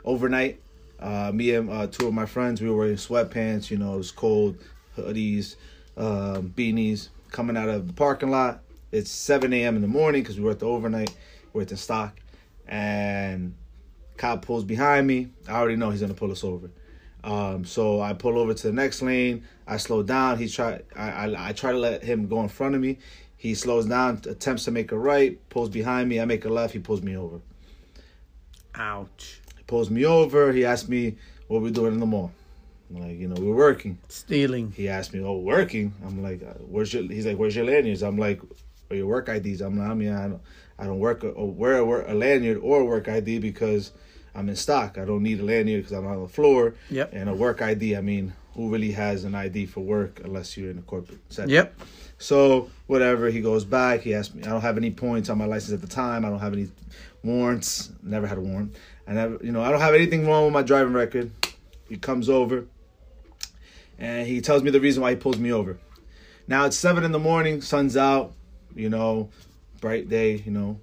overnight. 0.03 0.61
Uh, 1.00 1.31
me 1.33 1.53
and 1.55 1.69
uh, 1.69 1.88
two 1.88 2.07
of 2.07 2.13
my 2.13 2.25
friends, 2.25 2.61
we 2.61 2.69
were 2.69 2.77
wearing 2.77 2.95
sweatpants. 2.95 3.69
You 3.69 3.77
know, 3.77 3.95
it 3.95 3.97
was 3.97 4.11
cold, 4.11 4.57
hoodies, 4.97 5.55
um, 5.97 6.53
beanies, 6.55 7.09
coming 7.31 7.57
out 7.57 7.69
of 7.69 7.88
the 7.88 7.93
parking 7.93 8.29
lot. 8.29 8.61
It's 8.91 9.09
7 9.09 9.51
a.m. 9.53 9.75
in 9.75 9.81
the 9.81 9.88
morning 9.88 10.21
because 10.21 10.38
we 10.38 10.43
were 10.43 10.51
at 10.51 10.59
the 10.59 10.67
overnight, 10.67 11.15
we 11.53 11.59
are 11.59 11.61
at 11.63 11.69
the 11.69 11.77
stock, 11.77 12.19
and 12.67 13.55
cop 14.17 14.45
pulls 14.45 14.63
behind 14.63 15.07
me. 15.07 15.29
I 15.47 15.53
already 15.53 15.77
know 15.77 15.89
he's 15.89 16.01
gonna 16.01 16.13
pull 16.13 16.31
us 16.31 16.43
over. 16.43 16.69
Um, 17.23 17.65
so 17.65 18.01
I 18.01 18.13
pull 18.13 18.37
over 18.37 18.53
to 18.53 18.67
the 18.67 18.73
next 18.73 19.01
lane. 19.01 19.43
I 19.67 19.77
slow 19.77 20.03
down. 20.03 20.37
He 20.37 20.49
try. 20.49 20.81
I, 20.95 21.09
I 21.09 21.49
I 21.49 21.53
try 21.53 21.71
to 21.71 21.77
let 21.77 22.03
him 22.03 22.27
go 22.27 22.41
in 22.41 22.49
front 22.49 22.75
of 22.75 22.81
me. 22.81 22.97
He 23.37 23.55
slows 23.55 23.85
down, 23.87 24.21
attempts 24.27 24.65
to 24.65 24.71
make 24.71 24.91
a 24.91 24.97
right, 24.97 25.37
pulls 25.49 25.69
behind 25.69 26.09
me. 26.09 26.19
I 26.19 26.25
make 26.25 26.45
a 26.45 26.49
left. 26.49 26.73
He 26.73 26.79
pulls 26.79 27.01
me 27.01 27.17
over. 27.17 27.41
Ouch. 28.75 29.41
He 29.57 29.63
pulls 29.63 29.89
me 29.89 30.05
over. 30.05 30.51
He 30.51 30.63
asks 30.63 30.87
me 30.87 31.17
what 31.47 31.61
we 31.61 31.71
doing 31.71 31.93
in 31.93 31.99
the 31.99 32.05
mall. 32.05 32.31
I'm 32.89 33.01
like, 33.01 33.17
you 33.17 33.27
know, 33.27 33.41
we're 33.41 33.55
working. 33.55 33.97
Stealing. 34.09 34.71
He 34.71 34.89
asked 34.89 35.13
me, 35.13 35.21
"Oh, 35.23 35.37
working?" 35.37 35.93
I'm 36.05 36.21
like, 36.21 36.43
uh, 36.43 36.53
"Where's 36.67 36.93
your?" 36.93 37.03
He's 37.03 37.25
like, 37.25 37.37
"Where's 37.37 37.55
your 37.55 37.65
lanyards?" 37.65 38.03
I'm 38.03 38.17
like, 38.17 38.41
"Or 38.89 38.95
your 38.95 39.07
work 39.07 39.29
IDs?" 39.29 39.61
I'm 39.61 39.77
like, 39.77 39.89
"I 39.89 39.93
mean, 39.93 40.13
I 40.13 40.27
don't, 40.27 40.41
I 40.77 40.85
don't 40.85 40.99
work 40.99 41.23
or 41.23 41.51
wear 41.51 41.77
a, 41.77 42.13
a 42.13 42.15
lanyard 42.15 42.57
or 42.57 42.81
a 42.81 42.85
work 42.85 43.07
ID 43.07 43.39
because 43.39 43.91
I'm 44.33 44.50
in 44.50 44.55
stock. 44.55 44.97
I 44.97 45.05
don't 45.05 45.23
need 45.23 45.39
a 45.39 45.43
lanyard 45.43 45.83
because 45.83 45.91
I'm 45.97 46.07
on 46.07 46.21
the 46.21 46.29
floor. 46.29 46.75
Yep. 46.89 47.11
And 47.13 47.29
a 47.29 47.33
work 47.33 47.61
ID. 47.61 47.95
I 47.95 48.01
mean, 48.01 48.33
who 48.53 48.69
really 48.69 48.91
has 48.91 49.23
an 49.23 49.35
ID 49.35 49.65
for 49.67 49.81
work 49.81 50.21
unless 50.23 50.55
you're 50.55 50.71
in 50.71 50.77
a 50.77 50.81
corporate 50.81 51.19
setting? 51.29 51.51
Yep. 51.51 51.79
So 52.17 52.69
whatever. 52.88 53.29
He 53.29 53.41
goes 53.41 53.65
back. 53.65 54.01
He 54.01 54.13
asks 54.13 54.33
me. 54.33 54.43
I 54.43 54.50
don't 54.50 54.61
have 54.61 54.77
any 54.77 54.91
points 54.91 55.29
on 55.29 55.38
my 55.38 55.45
license 55.45 55.73
at 55.73 55.81
the 55.81 55.93
time. 55.93 56.23
I 56.23 56.29
don't 56.29 56.39
have 56.39 56.53
any 56.53 56.69
warrants. 57.23 57.91
Never 58.03 58.27
had 58.27 58.38
a 58.38 58.41
warrant. 58.41 58.75
I 59.07 59.13
never. 59.13 59.39
You 59.43 59.51
know, 59.51 59.61
I 59.61 59.71
don't 59.71 59.81
have 59.81 59.93
anything 59.93 60.27
wrong 60.27 60.45
with 60.45 60.53
my 60.53 60.61
driving 60.61 60.93
record. 60.93 61.31
He 61.89 61.97
comes 61.97 62.29
over 62.29 62.65
and 64.00 64.27
he 64.27 64.41
tells 64.41 64.63
me 64.63 64.71
the 64.71 64.79
reason 64.79 65.01
why 65.01 65.11
he 65.11 65.15
pulls 65.15 65.38
me 65.38 65.53
over. 65.53 65.77
Now 66.47 66.65
it's 66.65 66.75
seven 66.75 67.03
in 67.03 67.11
the 67.11 67.19
morning, 67.19 67.61
sun's 67.61 67.95
out, 67.95 68.33
you 68.75 68.89
know, 68.89 69.29
bright 69.79 70.09
day, 70.09 70.35
you 70.38 70.51
know, 70.51 70.79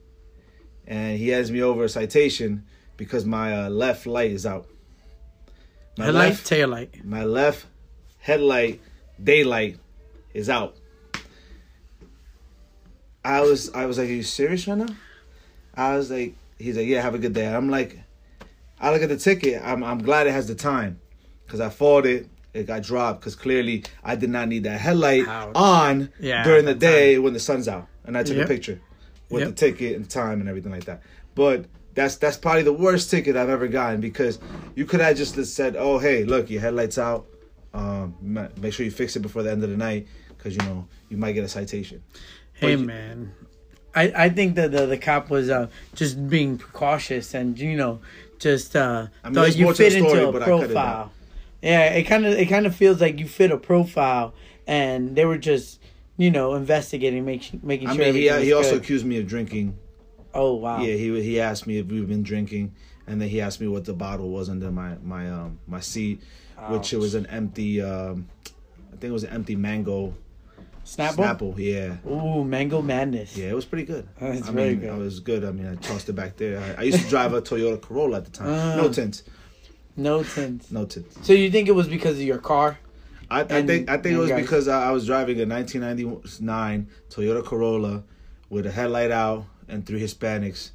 and 0.86 1.18
he 1.18 1.28
hands 1.28 1.50
me 1.50 1.62
over 1.62 1.84
a 1.84 1.88
citation 1.88 2.64
because 2.98 3.24
my 3.24 3.64
uh, 3.64 3.70
left 3.70 4.06
light 4.06 4.30
is 4.32 4.44
out. 4.44 4.66
My 5.96 6.04
Headlight, 6.06 6.28
left, 6.30 6.46
tail 6.46 6.68
light. 6.68 7.04
my 7.04 7.24
left 7.24 7.64
headlight, 8.18 8.80
daylight, 9.22 9.78
is 10.34 10.50
out. 10.50 10.76
I 13.24 13.40
was, 13.40 13.72
I 13.72 13.86
was 13.86 13.98
like, 13.98 14.08
"Are 14.08 14.12
you 14.12 14.22
serious 14.22 14.66
right 14.68 14.78
now?" 14.78 14.94
I 15.74 15.96
was 15.96 16.10
like, 16.10 16.34
"He's 16.58 16.76
like, 16.76 16.86
yeah, 16.86 17.00
have 17.02 17.14
a 17.14 17.18
good 17.18 17.32
day." 17.34 17.46
I'm 17.52 17.68
like, 17.70 17.98
I 18.80 18.92
look 18.92 19.02
at 19.02 19.08
the 19.08 19.16
ticket. 19.16 19.60
I'm, 19.64 19.82
I'm 19.82 19.98
glad 20.02 20.26
it 20.26 20.32
has 20.32 20.46
the 20.46 20.54
time, 20.54 21.00
because 21.46 21.60
I 21.60 21.68
fought 21.70 22.06
it. 22.06 22.28
It 22.54 22.66
got 22.66 22.82
dropped 22.82 23.20
because 23.20 23.36
clearly 23.36 23.84
I 24.02 24.16
did 24.16 24.30
not 24.30 24.48
need 24.48 24.64
that 24.64 24.80
headlight 24.80 25.28
Ouch. 25.28 25.52
on 25.54 26.10
Yeah, 26.18 26.42
during 26.44 26.64
the 26.64 26.74
day 26.74 27.18
when 27.18 27.32
the 27.34 27.40
sun's 27.40 27.68
out, 27.68 27.86
and 28.04 28.16
I 28.16 28.22
took 28.22 28.36
Yep. 28.36 28.46
a 28.46 28.48
picture 28.48 28.80
with 29.30 29.40
Yep. 29.42 29.48
the 29.50 29.54
ticket 29.54 29.96
and 29.96 30.08
time 30.08 30.40
and 30.40 30.48
everything 30.48 30.72
like 30.72 30.84
that. 30.84 31.02
But 31.34 31.66
that's 31.98 32.16
that's 32.16 32.36
probably 32.36 32.62
the 32.62 32.72
worst 32.72 33.10
ticket 33.10 33.36
I've 33.36 33.48
ever 33.48 33.66
gotten 33.66 34.00
because 34.00 34.38
you 34.76 34.84
could 34.84 35.00
have 35.00 35.16
just 35.16 35.34
said, 35.54 35.74
"Oh, 35.76 35.98
hey, 35.98 36.24
look, 36.24 36.48
your 36.48 36.60
headlights 36.60 36.96
out. 36.96 37.26
Um, 37.74 38.14
make 38.56 38.72
sure 38.72 38.84
you 38.84 38.92
fix 38.92 39.16
it 39.16 39.20
before 39.20 39.42
the 39.42 39.50
end 39.50 39.62
of 39.64 39.70
the 39.70 39.76
night 39.76 40.06
because 40.28 40.54
you 40.54 40.62
know 40.62 40.86
you 41.08 41.16
might 41.16 41.32
get 41.32 41.44
a 41.44 41.48
citation." 41.48 42.02
Hey 42.54 42.76
But 42.76 42.84
man, 42.86 43.34
I 43.94 44.12
I 44.26 44.28
think 44.28 44.54
that 44.54 44.70
the 44.70 44.86
the 44.86 44.96
cop 44.96 45.28
was 45.28 45.50
uh 45.50 45.68
just 45.94 46.28
being 46.28 46.56
precautious 46.56 47.34
and 47.34 47.58
you 47.58 47.76
know 47.76 48.00
just 48.38 48.76
uh 48.76 49.08
I 49.24 49.28
mean, 49.28 49.34
thought 49.34 49.56
you 49.56 49.64
more 49.64 49.74
to 49.74 49.82
the 49.82 49.90
fit 49.90 49.98
story, 49.98 50.22
into 50.24 50.38
a 50.38 50.40
I 50.40 50.44
cut 50.44 50.48
it 50.48 50.72
profile. 50.72 51.12
Yeah, 51.62 51.84
it 51.94 52.04
kind 52.04 52.24
of 52.24 52.34
it 52.34 52.46
kind 52.46 52.66
of 52.66 52.76
feels 52.76 53.00
like 53.00 53.18
you 53.18 53.26
fit 53.26 53.50
a 53.50 53.58
profile, 53.58 54.34
and 54.68 55.16
they 55.16 55.24
were 55.24 55.38
just 55.38 55.80
you 56.16 56.30
know 56.30 56.54
investigating, 56.54 57.24
making 57.24 57.60
making 57.64 57.88
I 57.88 57.96
sure. 57.96 58.04
mean, 58.04 58.14
he 58.14 58.30
he 58.44 58.52
also 58.52 58.72
good. 58.72 58.82
accused 58.82 59.04
me 59.04 59.18
of 59.18 59.26
drinking. 59.26 59.76
Oh 60.34 60.54
wow. 60.54 60.80
Yeah, 60.82 60.94
he 60.94 61.20
he 61.22 61.40
asked 61.40 61.66
me 61.66 61.78
if 61.78 61.86
we've 61.86 62.08
been 62.08 62.22
drinking, 62.22 62.74
and 63.06 63.20
then 63.20 63.28
he 63.28 63.40
asked 63.40 63.60
me 63.60 63.68
what 63.68 63.84
the 63.84 63.94
bottle 63.94 64.30
was 64.30 64.48
under 64.48 64.70
my 64.70 64.96
my 65.02 65.30
um 65.30 65.58
my 65.66 65.80
seat, 65.80 66.22
which 66.68 66.92
it 66.92 66.98
was 66.98 67.14
an 67.14 67.26
empty 67.26 67.80
um, 67.82 68.28
I 68.92 68.96
think 68.96 69.04
it 69.10 69.12
was 69.12 69.24
an 69.24 69.30
empty 69.30 69.56
mango 69.56 70.14
Snapple. 70.84 71.16
Snapple. 71.16 71.54
Yeah. 71.58 71.96
Ooh, 72.10 72.44
mango 72.44 72.80
madness. 72.80 73.36
Yeah, 73.36 73.50
it 73.50 73.54
was 73.54 73.66
pretty 73.66 73.84
good. 73.84 74.08
That's 74.18 74.48
I 74.48 74.52
very 74.52 74.70
mean, 74.70 74.80
good. 74.80 74.90
I 74.90 74.96
was 74.96 75.20
good. 75.20 75.44
I 75.44 75.50
mean, 75.50 75.66
I 75.68 75.74
tossed 75.74 76.08
it 76.08 76.14
back 76.14 76.38
there. 76.38 76.58
I, 76.78 76.80
I 76.80 76.84
used 76.84 77.02
to 77.02 77.08
drive 77.10 77.34
a 77.34 77.42
Toyota 77.42 77.80
Corolla 77.80 78.16
at 78.18 78.24
the 78.24 78.30
time. 78.30 78.48
Ah. 78.48 78.74
no 78.76 78.88
tints. 78.90 79.22
No 79.98 80.22
tints. 80.22 80.70
No 80.70 80.86
tints. 80.86 81.26
So 81.26 81.34
you 81.34 81.50
think 81.50 81.68
it 81.68 81.72
was 81.72 81.88
because 81.88 82.16
of 82.16 82.22
your 82.22 82.38
car? 82.38 82.78
I, 83.30 83.40
I 83.42 83.62
think 83.66 83.90
I 83.90 83.98
think 83.98 84.14
it 84.14 84.18
was 84.18 84.30
guys- 84.30 84.40
because 84.40 84.66
I, 84.68 84.88
I 84.88 84.90
was 84.92 85.04
driving 85.04 85.38
a 85.40 85.44
1999 85.44 86.88
Toyota 87.10 87.44
Corolla 87.44 88.02
with 88.48 88.64
a 88.66 88.70
headlight 88.70 89.10
out 89.10 89.44
and 89.68 89.86
three 89.86 90.00
Hispanics 90.00 90.70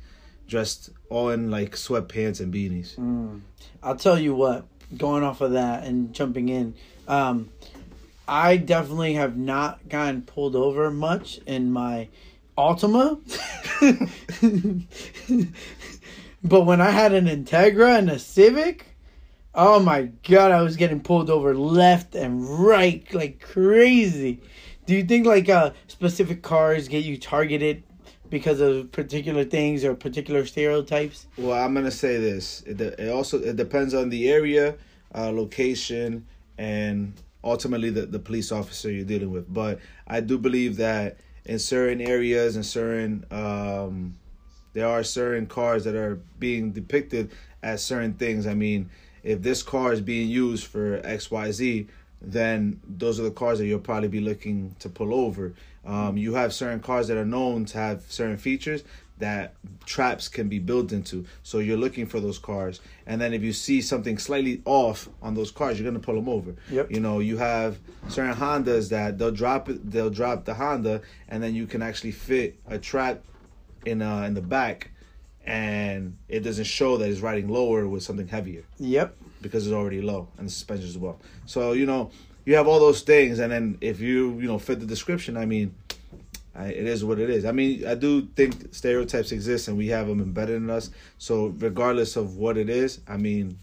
dressed 0.48 0.90
all 1.10 1.30
in 1.30 1.50
like 1.50 1.72
sweatpants 1.72 2.40
and 2.40 2.54
beanies. 2.54 2.96
Mm. 2.96 3.42
I'll 3.82 3.96
tell 3.96 4.20
you 4.20 4.36
what. 4.36 4.66
Going 4.96 5.24
off 5.24 5.42
of 5.42 5.54
that 5.54 5.86
and 5.86 6.14
jumping 6.14 6.50
in, 6.50 6.76
um, 7.08 7.50
I 8.28 8.58
definitely 8.58 9.16
have 9.16 9.36
not 9.36 9.90
gotten 9.90 10.22
pulled 10.22 10.56
over 10.56 10.92
much 10.92 11.40
in 11.48 11.72
my 11.72 12.10
Altima. 12.56 13.20
but 16.44 16.62
when 16.62 16.80
I 16.80 16.92
had 16.92 17.14
an 17.14 17.26
Integra 17.26 17.98
and 17.98 18.12
a 18.12 18.20
Civic, 18.20 18.86
oh 19.56 19.80
my 19.80 20.04
god, 20.28 20.52
I 20.52 20.62
was 20.62 20.78
getting 20.78 21.02
pulled 21.02 21.30
over 21.30 21.56
left 21.56 22.14
and 22.14 22.48
right 22.48 23.12
like 23.14 23.42
crazy. 23.42 24.42
Do 24.86 24.96
you 24.96 25.04
think 25.04 25.26
like 25.26 25.50
uh 25.50 25.72
specific 25.88 26.44
cars 26.44 26.88
get 26.88 27.04
you 27.04 27.18
targeted 27.18 27.84
because 28.34 28.62
of 28.62 28.92
particular 28.92 29.44
things 29.44 29.86
or 29.86 29.94
particular 29.94 30.44
stereotypes? 30.44 31.28
Well, 31.38 31.54
I'm 31.54 31.76
gonna 31.76 31.92
say 31.92 32.18
this. 32.18 32.64
It, 32.66 32.82
it 32.82 33.12
also 33.12 33.40
it 33.40 33.58
depends 33.58 33.94
on 33.94 34.10
the 34.10 34.28
area, 34.28 34.74
uh, 35.14 35.30
location, 35.30 36.26
and 36.58 37.14
ultimately 37.44 37.92
the, 37.92 38.08
the 38.08 38.18
police 38.18 38.52
officer 38.52 38.92
you're 38.92 39.06
dealing 39.06 39.30
with. 39.30 39.54
But 39.54 39.78
I 40.08 40.20
do 40.20 40.40
believe 40.40 40.78
that 40.78 41.18
in 41.46 41.60
certain 41.60 42.02
areas 42.02 42.56
and 42.56 42.66
certain 42.66 43.24
um, 43.30 44.18
there 44.74 44.88
are 44.88 45.04
certain 45.04 45.46
cars 45.46 45.84
that 45.84 45.94
are 45.94 46.20
being 46.40 46.72
depicted 46.72 47.30
as 47.62 47.84
certain 47.84 48.16
things. 48.16 48.48
I 48.48 48.56
mean, 48.56 48.90
if 49.22 49.44
this 49.44 49.62
car 49.62 49.94
is 49.94 50.02
being 50.02 50.28
used 50.28 50.66
for 50.66 51.00
X 51.04 51.30
Y 51.30 51.52
Z, 51.52 51.88
then 52.24 52.80
those 52.88 53.20
are 53.20 53.24
the 53.24 53.32
cars 53.32 53.60
that 53.60 53.66
you'll 53.66 53.80
probably 53.80 54.10
be 54.10 54.22
looking 54.22 54.76
to 54.80 54.90
pull 54.90 55.14
over. 55.14 55.54
Um, 55.86 56.18
you 56.18 56.34
have 56.36 56.54
certain 56.54 56.80
cars 56.80 57.10
that 57.10 57.18
are 57.18 57.26
known 57.26 57.66
to 57.66 57.78
have 57.78 58.04
certain 58.08 58.38
features 58.38 58.84
that 59.20 59.54
traps 59.86 60.28
can 60.28 60.50
be 60.50 60.60
built 60.60 60.92
into. 60.92 61.26
So 61.44 61.60
you're 61.60 61.78
looking 61.78 62.06
for 62.08 62.20
those 62.20 62.40
cars, 62.40 62.82
and 63.06 63.22
then 63.22 63.34
if 63.34 63.44
you 63.44 63.54
see 63.54 63.82
something 63.82 64.18
slightly 64.18 64.62
off 64.66 65.08
on 65.22 65.36
those 65.36 65.52
cars, 65.52 65.80
you're 65.80 65.90
gonna 65.90 66.04
pull 66.04 66.16
them 66.16 66.30
over. 66.30 66.56
Yep. 66.72 66.92
You 66.92 67.00
know, 67.00 67.20
you 67.20 67.38
have 67.38 67.78
certain 68.08 68.34
Hondas 68.34 68.90
that 68.90 69.18
they'll 69.18 69.32
drop 69.32 69.70
it, 69.70 69.92
they'll 69.92 70.10
drop 70.10 70.46
the 70.46 70.54
Honda, 70.54 71.02
and 71.30 71.44
then 71.44 71.54
you 71.54 71.68
can 71.68 71.82
actually 71.82 72.12
fit 72.12 72.58
a 72.68 72.78
trap 72.78 73.24
in 73.86 74.02
uh 74.02 74.22
in 74.22 74.34
the 74.34 74.42
back, 74.42 74.92
and 75.46 76.18
it 76.30 76.42
doesn't 76.42 76.66
show 76.66 76.98
that 76.98 77.10
it's 77.10 77.20
riding 77.22 77.50
lower 77.50 77.88
with 77.88 78.04
something 78.04 78.28
heavier 78.28 78.64
Yep. 78.80 79.16
because 79.42 79.68
it's 79.68 79.74
already 79.74 80.02
low 80.02 80.28
and 80.38 80.48
the 80.48 80.52
suspension 80.52 80.88
as 80.88 80.98
well. 80.98 81.20
So 81.46 81.74
you 81.74 81.86
know 81.86 82.12
you 82.46 82.56
have 82.56 82.68
all 82.68 82.80
those 82.80 83.02
things, 83.02 83.40
and 83.40 83.52
then 83.52 83.78
if 83.82 84.00
you 84.02 84.40
you 84.40 84.48
know 84.48 84.60
fit 84.60 84.80
the 84.80 84.86
description, 84.86 85.38
I 85.38 85.46
mean, 85.46 85.74
I, 86.56 86.68
it 86.68 86.86
is 86.86 87.04
what 87.04 87.20
it 87.20 87.30
is. 87.30 87.46
I 87.46 87.52
mean, 87.52 87.88
I 87.88 87.96
do 87.96 88.28
think 88.36 88.74
stereotypes 88.76 89.32
exist, 89.32 89.68
and 89.70 89.78
we 89.78 89.88
have 89.88 90.08
them 90.08 90.20
embedded 90.20 90.58
in 90.58 90.70
us. 90.70 90.90
So 91.18 91.48
regardless 91.58 92.16
of 92.16 92.36
what 92.38 92.58
it 92.58 92.70
is, 92.70 93.00
I 93.08 93.18
mean, 93.18 93.60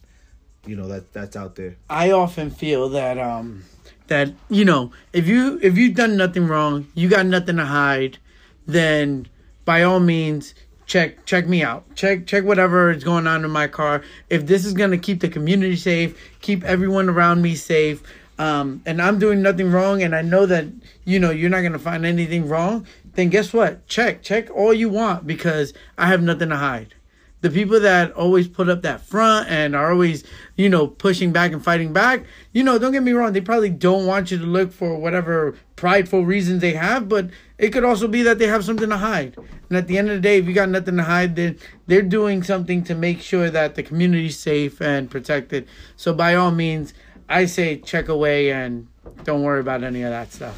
you 0.67 0.77
know 0.77 0.89
that 0.89 1.13
that's 1.13 1.37
out 1.37 1.57
there. 1.57 1.77
I 1.89 2.11
often 2.11 2.51
feel 2.51 2.89
that 2.91 3.19
um 3.19 3.65
that 4.09 4.33
you 4.49 4.65
know 4.65 4.93
if 5.13 5.27
you 5.29 5.59
if 5.63 5.77
you've 5.79 5.95
done 5.95 6.17
nothing 6.17 6.47
wrong, 6.47 6.87
you 6.95 7.09
got 7.09 7.27
nothing 7.27 7.57
to 7.57 7.65
hide, 7.67 8.19
then 8.67 9.27
by 9.65 9.83
all 9.83 10.01
means 10.01 10.55
check 10.91 11.25
check 11.25 11.47
me 11.47 11.63
out. 11.63 11.85
Check 11.95 12.27
check 12.27 12.45
whatever 12.45 12.91
is 12.91 13.05
going 13.05 13.29
on 13.29 13.45
in 13.45 13.51
my 13.51 13.69
car. 13.69 14.03
If 14.29 14.47
this 14.47 14.65
is 14.65 14.73
gonna 14.73 14.99
keep 14.99 15.21
the 15.21 15.29
community 15.29 15.77
safe, 15.77 16.19
keep 16.41 16.65
everyone 16.65 17.09
around 17.09 17.43
me 17.43 17.55
safe, 17.55 18.03
um, 18.41 18.83
and 18.85 19.01
I'm 19.01 19.21
doing 19.21 19.41
nothing 19.41 19.71
wrong, 19.71 20.03
and 20.03 20.17
I 20.17 20.23
know 20.23 20.47
that 20.47 20.67
you 21.05 21.21
know 21.21 21.31
you're 21.31 21.49
not 21.49 21.63
gonna 21.63 21.79
find 21.79 22.05
anything 22.05 22.49
wrong, 22.49 22.87
then 23.15 23.29
guess 23.29 23.53
what? 23.53 23.87
Check 23.87 24.23
check 24.23 24.51
all 24.51 24.75
you 24.75 24.89
want 24.89 25.29
because 25.29 25.73
I 25.97 26.09
have 26.09 26.23
nothing 26.23 26.49
to 26.49 26.57
hide 26.57 26.95
the 27.41 27.51
people 27.51 27.81
that 27.81 28.13
always 28.13 28.47
put 28.47 28.69
up 28.69 28.83
that 28.83 29.01
front 29.01 29.49
and 29.49 29.75
are 29.75 29.91
always, 29.91 30.25
you 30.57 30.69
know, 30.69 30.87
pushing 30.87 31.33
back 31.33 31.53
and 31.53 31.65
fighting 31.65 31.93
back, 31.93 32.25
you 32.53 32.63
know, 32.63 32.79
don't 32.79 32.93
get 32.93 33.03
me 33.03 33.13
wrong, 33.13 33.33
they 33.33 33.41
probably 33.41 33.71
don't 33.71 34.07
want 34.07 34.31
you 34.31 34.39
to 34.39 34.45
look 34.45 34.73
for 34.73 34.99
whatever 34.99 35.57
prideful 35.77 36.25
reasons 36.25 36.61
they 36.61 36.75
have, 36.75 37.09
but 37.09 37.31
it 37.61 37.71
could 37.73 37.85
also 37.85 38.09
be 38.09 38.23
that 38.23 38.38
they 38.38 38.47
have 38.47 38.64
something 38.64 38.88
to 38.88 38.97
hide. 38.97 39.37
And 39.69 39.76
at 39.79 39.87
the 39.87 39.99
end 39.99 40.09
of 40.11 40.17
the 40.17 40.21
day, 40.21 40.38
if 40.38 40.47
you 40.47 40.55
got 40.55 40.69
nothing 40.69 40.97
to 40.97 41.02
hide, 41.02 41.37
then 41.37 41.59
they're 41.87 42.02
doing 42.02 42.43
something 42.43 42.83
to 42.85 42.95
make 42.95 43.21
sure 43.21 43.50
that 43.50 43.75
the 43.75 43.83
community's 43.83 44.38
safe 44.38 44.81
and 44.81 45.11
protected. 45.11 45.69
So 45.97 46.12
by 46.14 46.35
all 46.35 46.50
means, 46.50 46.95
I 47.29 47.45
say 47.45 47.76
check 47.79 48.09
away 48.09 48.50
and 48.52 48.88
don't 49.25 49.43
worry 49.43 49.61
about 49.61 49.85
any 49.85 50.02
of 50.02 50.11
that 50.11 50.33
stuff. 50.33 50.57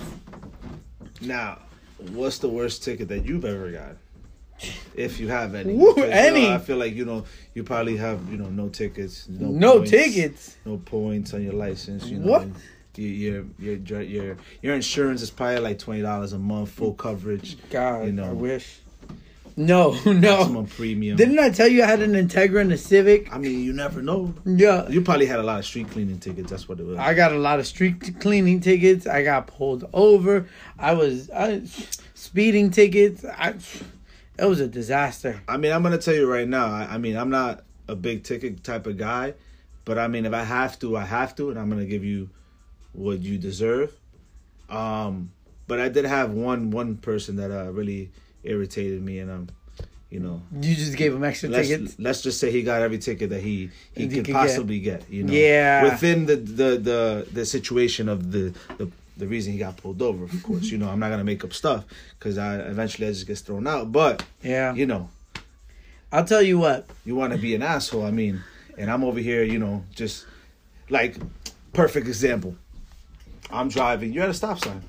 Now, 1.21 1.59
what's 2.12 2.38
the 2.38 2.49
worst 2.49 2.82
ticket 2.82 3.09
that 3.09 3.25
you've 3.26 3.44
ever 3.44 3.71
got? 3.71 3.97
If 4.94 5.18
you 5.18 5.26
have 5.28 5.56
any, 5.56 5.75
Woo, 5.75 5.92
Because, 5.94 6.04
you 6.04 6.11
know, 6.11 6.16
any. 6.16 6.49
I 6.49 6.59
feel 6.59 6.76
like 6.76 6.94
you 6.94 7.04
know 7.04 7.25
you 7.52 7.64
probably 7.64 7.97
have 7.97 8.21
you 8.30 8.37
know 8.37 8.49
no 8.49 8.68
tickets, 8.68 9.26
no, 9.28 9.49
No 9.49 9.73
points, 9.78 9.90
tickets. 9.90 10.56
no 10.64 10.76
points 10.76 11.35
on 11.35 11.42
your 11.42 11.54
license. 11.54 12.06
You 12.06 12.18
know, 12.18 12.30
What? 12.30 12.42
and 12.42 12.54
Your 12.96 13.44
your 13.58 13.76
your 13.76 14.02
your 14.02 14.37
your 14.61 14.75
insurance 14.75 15.22
is 15.22 15.30
probably 15.30 15.61
like 15.61 15.78
twenty 15.78 16.02
dollars 16.02 16.32
a 16.32 16.38
month, 16.38 16.70
full 16.70 16.94
coverage, 16.94 17.56
God, 17.70 18.06
You 18.06 18.12
know. 18.12 18.30
I 18.30 18.32
wish. 18.32 18.78
No, 19.56 19.92
no. 20.06 20.12
maximum 20.14 20.66
premium. 20.66 21.16
Didn't 21.16 21.38
I 21.38 21.50
tell 21.50 21.68
you 21.68 21.82
I 21.82 21.87
had 21.87 22.00
an 22.00 22.12
Integra 22.12 22.61
and 22.61 22.72
a 22.72 22.78
Civic? 22.78 23.32
I 23.32 23.38
mean, 23.38 23.61
you 23.61 23.72
never 23.72 24.00
know. 24.02 24.34
Yeah. 24.46 24.88
You 24.88 25.02
probably 25.02 25.26
had 25.26 25.40
a 25.40 25.42
lot 25.42 25.58
of 25.58 25.66
street 25.66 25.90
cleaning 25.90 26.18
tickets. 26.18 26.50
That's 26.50 26.68
what 26.68 26.80
it 26.80 26.87
was. 26.87 26.96
I 26.99 27.12
got 27.14 27.32
a 27.32 27.38
lot 27.38 27.58
of 27.58 27.66
street 27.66 28.18
cleaning 28.20 28.61
tickets. 28.61 29.06
I 29.06 29.22
got 29.22 29.46
pulled 29.46 29.88
over. 29.92 30.49
I 30.78 30.94
was 30.94 31.30
I, 31.30 31.62
speeding 32.14 32.70
tickets. 32.70 33.25
I, 33.25 33.54
it 34.38 34.46
was 34.46 34.61
a 34.61 34.68
disaster. 34.68 35.42
I 35.46 35.58
mean, 35.58 35.72
I'm 35.72 35.82
gonna 35.82 35.99
tell 35.99 36.14
you 36.14 36.30
right 36.30 36.49
now. 36.49 36.66
I, 36.66 36.94
I 36.94 36.99
mean, 36.99 37.16
I'm 37.16 37.30
not 37.30 37.62
a 37.88 37.94
big 37.94 38.25
ticket 38.25 38.64
type 38.64 38.87
of 38.87 38.96
guy, 38.96 39.34
but 39.84 39.99
I 39.99 40.08
mean, 40.08 40.25
if 40.25 40.32
I 40.32 40.44
have 40.44 40.78
to, 40.78 40.96
I 40.96 41.04
have 41.04 41.34
to, 41.37 41.50
and 41.50 41.58
I'm 41.58 41.68
gonna 41.68 41.84
give 41.84 42.04
you 42.04 42.30
what 42.92 43.20
you 43.20 43.38
deserve. 43.38 43.92
Um, 44.68 45.32
but 45.66 45.80
I 45.80 45.88
did 45.88 46.04
have 46.04 46.30
one 46.30 46.70
one 46.70 46.96
person 46.96 47.37
that 47.37 47.50
uh, 47.50 47.70
really 47.72 48.11
irritated 48.42 49.02
me, 49.02 49.18
and 49.18 49.30
um, 49.30 49.49
you 50.11 50.20
know, 50.20 50.42
You 50.61 50.75
just 50.75 50.96
gave 50.96 51.12
him 51.14 51.25
extra 51.25 51.49
let's 51.49 51.68
tickets. 51.68 51.96
let's 51.99 52.22
just 52.22 52.38
say 52.40 52.50
he 52.50 52.62
got 52.62 52.82
every 52.82 52.99
ticket 52.99 53.30
that 53.30 53.40
he 53.42 53.70
he 53.94 54.02
He 54.02 54.08
could 54.08 54.16
could 54.16 54.26
get. 54.26 54.34
possibly 54.34 54.80
get. 54.80 55.08
You 55.11 55.25
know, 55.25 55.32
Yeah. 55.32 55.84
within 55.84 56.26
the 56.26 56.37
the 56.37 56.76
the 56.78 57.26
the 57.32 57.44
situation 57.46 58.08
of 58.08 58.32
the 58.32 58.52
the. 58.78 58.90
The 59.18 59.26
reason 59.28 59.52
he 59.52 59.58
got 59.58 59.76
pulled 59.76 60.00
over, 60.00 60.25
of 60.25 60.42
course, 60.42 60.70
you 60.70 60.78
know, 60.78 60.88
I'm 60.88 60.99
not 60.99 61.11
gonna 61.11 61.22
make 61.22 61.44
up 61.44 61.52
stuff 61.52 61.84
because 62.18 62.38
I 62.38 62.56
eventually 62.56 63.06
I 63.06 63.11
just 63.11 63.26
gets 63.26 63.42
thrown 63.42 63.66
out. 63.66 63.92
But 63.92 64.25
Yeah. 64.42 64.72
you 64.75 64.87
know, 64.87 65.11
I'll 66.11 66.25
tell 66.25 66.40
you 66.40 66.58
what. 66.58 66.88
you 67.04 67.14
want 67.14 67.34
to 67.34 67.38
be 67.38 67.54
an 67.54 67.62
asshole. 67.62 68.06
I 68.06 68.11
mean, 68.11 68.40
and 68.78 68.90
I'm 68.90 69.04
over 69.04 69.20
here, 69.20 69.44
you 69.44 69.58
know, 69.58 69.84
just 69.94 70.25
like 70.88 71.16
perfect 71.75 72.08
example. 72.08 72.56
I'm 73.52 73.68
driving. 73.68 74.12
You're 74.12 74.25
at 74.25 74.30
a 74.30 74.35
stop 74.35 74.59
sign. 74.59 74.82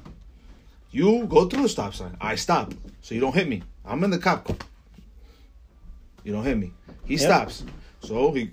You 0.92 1.26
go 1.28 1.46
through 1.48 1.64
the 1.64 1.70
stop 1.70 1.94
sign. 1.94 2.16
I 2.22 2.36
stop, 2.36 2.74
so 3.02 3.14
you 3.16 3.22
don't 3.22 3.34
hit 3.36 3.48
me. 3.48 3.64
I'm 3.86 4.04
in 4.04 4.10
the 4.12 4.18
cop 4.20 4.46
car. 4.46 4.56
You 6.24 6.32
don't 6.34 6.44
hit 6.44 6.58
me. 6.58 6.72
He 7.04 7.16
Yep. 7.16 7.22
stops, 7.22 7.64
so 8.00 8.32
he. 8.32 8.52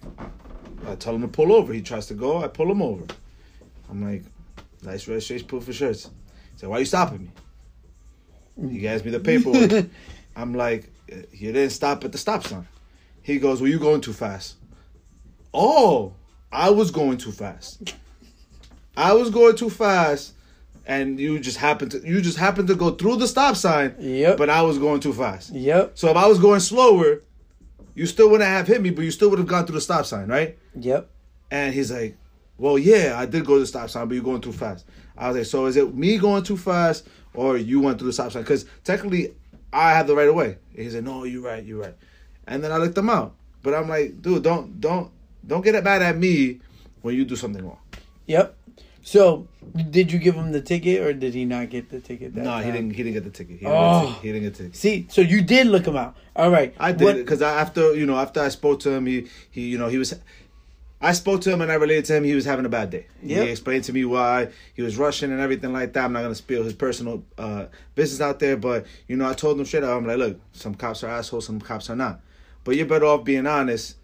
I 0.89 0.95
tell 0.97 1.15
him 1.15 1.23
to 1.23 1.29
pull 1.29 1.53
over. 1.53 1.73
He 1.73 1.83
tries 1.83 2.07
to 2.07 2.15
go. 2.15 2.43
I 2.43 2.49
pull 2.49 2.71
him 2.71 2.83
over. 2.83 3.05
I'm 3.91 4.03
like, 4.03 4.25
nice 4.83 5.07
registration 5.07 5.47
proof 5.47 5.65
for 5.65 5.73
shirts. 5.73 6.05
He 6.53 6.59
said, 6.59 6.69
"Why 6.69 6.77
are 6.77 6.81
you 6.81 6.87
stopping 6.87 7.31
me?" 8.59 8.71
He 8.79 8.85
hands 8.85 9.05
me 9.05 9.11
the 9.11 9.21
paperwork. 9.21 9.87
I'm 10.37 10.55
like, 10.55 10.91
you 11.33 11.53
didn't 11.53 11.71
stop 11.71 12.05
at 12.05 12.13
the 12.13 12.19
stop 12.19 12.45
sign. 12.47 12.67
He 13.23 13.39
goes, 13.39 13.61
well, 13.61 13.71
you 13.71 13.79
going 13.79 14.01
too 14.01 14.13
fast. 14.13 14.57
Oh, 15.53 16.15
I 16.53 16.71
was 16.71 16.91
going 16.91 17.19
too 17.19 17.33
fast. 17.33 17.95
I 18.97 19.13
was 19.13 19.31
going 19.31 19.57
too 19.57 19.71
fast, 19.71 20.35
and 20.87 21.19
you 21.19 21.39
just 21.39 21.59
happened 21.59 21.93
to 21.93 22.07
you 22.07 22.21
just 22.21 22.39
happened 22.39 22.69
to 22.69 22.75
go 22.75 22.91
through 22.91 23.17
the 23.17 23.29
stop 23.29 23.57
sign. 23.57 23.95
Yep. 23.99 24.37
But 24.37 24.51
I 24.51 24.63
was 24.63 24.79
going 24.79 25.01
too 25.01 25.13
fast. 25.13 25.53
Yep. 25.53 25.93
So 25.97 26.11
if 26.11 26.17
I 26.17 26.27
was 26.27 26.39
going 26.39 26.61
slower, 26.61 27.23
you 27.95 28.07
still 28.07 28.31
wouldn't 28.31 28.49
have 28.49 28.67
hit 28.67 28.81
me, 28.81 28.91
but 28.91 29.05
you 29.05 29.11
still 29.11 29.31
would 29.31 29.39
have 29.39 29.49
gone 29.49 29.67
through 29.67 29.75
the 29.75 29.81
stop 29.81 30.07
sign, 30.07 30.29
right? 30.29 30.59
Yep. 30.75 31.09
And 31.51 31.75
he's 31.75 31.93
like, 31.93 32.17
Well, 32.59 32.79
yeah, 32.79 33.15
I 33.17 33.27
did 33.27 33.45
go 33.45 33.55
to 33.55 33.61
the 33.61 33.67
stop 33.67 33.91
sign, 33.91 34.09
but 34.09 34.15
you're 34.15 34.25
going 34.25 34.41
too 34.41 34.53
fast. 34.53 34.87
I 35.17 35.29
was 35.29 35.37
like, 35.37 35.47
So 35.47 35.67
is 35.67 35.77
it 35.77 35.95
me 35.95 36.19
going 36.19 36.43
too 36.43 36.57
fast 36.57 37.07
or 37.35 37.57
you 37.57 37.81
went 37.81 37.99
through 37.99 38.09
the 38.09 38.13
stop 38.13 38.33
sign? 38.33 38.43
Because 38.43 38.67
technically, 38.85 39.35
I 39.73 39.93
have 39.93 40.07
the 40.07 40.17
right 40.17 40.29
of 40.29 40.35
way. 40.35 40.57
And 40.75 40.85
he 40.85 40.91
said, 40.91 41.05
No, 41.05 41.25
you're 41.25 41.43
right, 41.43 41.65
you're 41.65 41.81
right. 41.81 41.95
And 42.47 42.65
then 42.65 42.73
I 42.73 42.79
looked 42.79 42.99
him 42.99 43.11
out. 43.11 43.35
But 43.63 43.75
I'm 43.75 43.89
like, 43.89 44.23
dude, 44.23 44.43
don't 44.43 44.81
don't 44.81 45.11
don't 45.47 45.63
get 45.63 45.75
it 45.75 45.85
mad 45.85 46.03
at 46.03 46.17
me 46.17 46.61
when 47.03 47.15
you 47.15 47.25
do 47.25 47.37
something 47.37 47.65
wrong. 47.65 47.79
Yep. 48.27 48.57
So, 49.03 49.49
did 49.91 50.13
you 50.13 50.19
give 50.19 50.35
him 50.35 50.53
the 50.53 50.61
ticket 50.61 51.01
or 51.01 51.13
did 51.13 51.33
he 51.35 51.45
not 51.45 51.71
get 51.71 51.89
the 51.89 52.01
ticket? 52.01 52.35
That 52.35 52.45
No, 52.45 52.59
he 52.59 52.71
didn't. 52.71 52.91
He 52.91 53.03
didn't 53.03 53.15
get 53.15 53.25
the 53.25 53.31
ticket. 53.31 53.59
He 53.59 53.65
didn't, 53.67 53.73
Oh. 53.77 54.01
get, 54.01 54.01
the 54.01 54.07
ticket. 54.09 54.23
He 54.23 54.33
didn't 54.33 54.43
get 54.43 54.55
the 54.55 54.63
ticket. 54.65 54.77
See, 54.77 55.07
so 55.09 55.21
you 55.21 55.43
did 55.43 55.67
look 55.69 55.87
him 55.87 55.97
out. 55.97 56.17
All 56.37 56.51
right. 56.51 56.75
I 56.79 56.93
did 56.93 57.17
because 57.17 57.43
after 57.43 57.95
you 57.95 58.07
know 58.07 58.17
after 58.17 58.41
I 58.41 58.49
spoke 58.49 58.81
to 58.81 58.91
him, 58.91 59.07
he 59.07 59.27
he 59.51 59.63
you 59.69 59.79
know 59.79 59.89
he 59.89 59.99
was. 59.99 60.15
I 61.03 61.13
spoke 61.13 61.41
to 61.43 61.51
him 61.51 61.63
and 61.63 61.73
I 61.73 61.77
related 61.77 62.05
to 62.07 62.17
him. 62.17 62.25
He 62.25 62.35
was 62.35 62.45
having 62.45 62.67
a 62.67 62.69
bad 62.69 62.91
day. 62.91 63.07
Yep. 63.23 63.45
He 63.45 63.51
explained 63.51 63.85
to 63.85 63.93
me 63.95 64.05
why 64.05 64.49
he 64.75 64.83
was 64.83 64.99
rushing 64.99 65.33
and 65.33 65.41
everything 65.41 65.73
like 65.73 65.95
that. 65.95 66.05
I'm 66.05 66.13
not 66.13 66.21
gonna 66.23 66.35
spill 66.35 66.63
his 66.63 66.75
personal 66.75 67.25
uh, 67.39 67.67
business 67.95 68.21
out 68.21 68.39
there, 68.39 68.59
but 68.59 68.85
you 69.09 69.17
know 69.17 69.27
I 69.27 69.33
told 69.33 69.59
him 69.59 69.65
straight 69.65 69.83
up. 69.83 69.97
I'm 69.97 70.07
like, 70.07 70.19
look, 70.19 70.39
some 70.53 70.75
cops 70.75 71.03
are 71.03 71.09
assholes, 71.09 71.47
some 71.47 71.59
cops 71.59 71.89
are 71.89 71.97
not. 71.97 72.21
But 72.65 72.77
you're 72.77 72.85
better 72.85 73.07
off 73.07 73.25
being 73.25 73.47
honest 73.47 73.97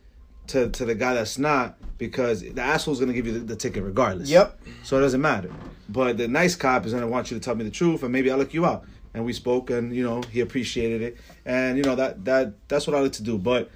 to 0.49 0.71
to 0.71 0.85
the 0.85 0.95
guy 0.95 1.15
that's 1.15 1.39
not 1.39 1.77
because 1.99 2.43
the 2.43 2.61
asshole's 2.61 3.01
gonna 3.01 3.13
give 3.13 3.27
you 3.27 3.33
the, 3.33 3.41
the 3.41 3.57
ticket 3.57 3.83
regardless. 3.83 4.29
Yep. 4.29 4.61
So 4.83 4.99
it 4.99 5.01
doesn't 5.01 5.21
matter. 5.21 5.51
But 5.89 6.19
the 6.19 6.29
nice 6.29 6.55
cop 6.55 6.87
is 6.87 6.93
gonna 6.93 7.07
want 7.07 7.31
you 7.31 7.39
to 7.39 7.43
tell 7.43 7.55
me 7.55 7.65
the 7.65 7.71
truth, 7.71 8.03
and 8.03 8.13
maybe 8.13 8.31
I'll 8.31 8.39
look 8.39 8.55
you 8.55 8.67
out. 8.67 8.85
And 9.15 9.25
we 9.25 9.33
spoke, 9.33 9.71
and 9.71 9.95
you 9.95 10.03
know 10.03 10.23
he 10.31 10.41
appreciated 10.41 11.03
it, 11.03 11.17
and 11.45 11.79
you 11.79 11.85
know 11.85 11.97
that 11.97 12.25
that 12.25 12.55
that's 12.69 12.87
what 12.87 12.97
I 12.97 13.01
like 13.01 13.13
to 13.13 13.23
do. 13.23 13.39
But 13.39 13.71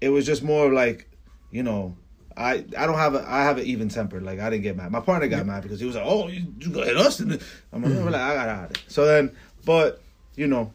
it 0.00 0.08
was 0.08 0.24
just 0.24 0.42
more 0.42 0.72
like, 0.72 1.08
you 1.50 1.62
know, 1.62 1.96
I 2.36 2.64
I 2.76 2.86
don't 2.86 2.98
have 2.98 3.14
a 3.14 3.24
I 3.28 3.42
have 3.42 3.58
an 3.58 3.64
even 3.66 3.88
temper. 3.88 4.20
Like 4.20 4.38
I 4.40 4.48
didn't 4.48 4.62
get 4.62 4.76
mad. 4.76 4.90
My 4.90 5.00
partner 5.00 5.28
got 5.28 5.46
mad 5.46 5.62
because 5.62 5.80
he 5.80 5.86
was 5.86 5.96
like, 5.96 6.04
"Oh, 6.06 6.28
you, 6.28 6.46
you 6.58 6.70
gonna 6.70 6.86
hit 6.86 6.96
us?" 6.96 7.20
And 7.20 7.40
I'm 7.72 7.82
like, 7.82 7.92
"No, 7.92 8.04
like, 8.04 8.14
I 8.14 8.34
got 8.34 8.48
out 8.48 8.64
of 8.66 8.70
it. 8.70 8.82
So 8.88 9.04
then, 9.04 9.36
but 9.64 10.00
you 10.36 10.46
know, 10.46 10.72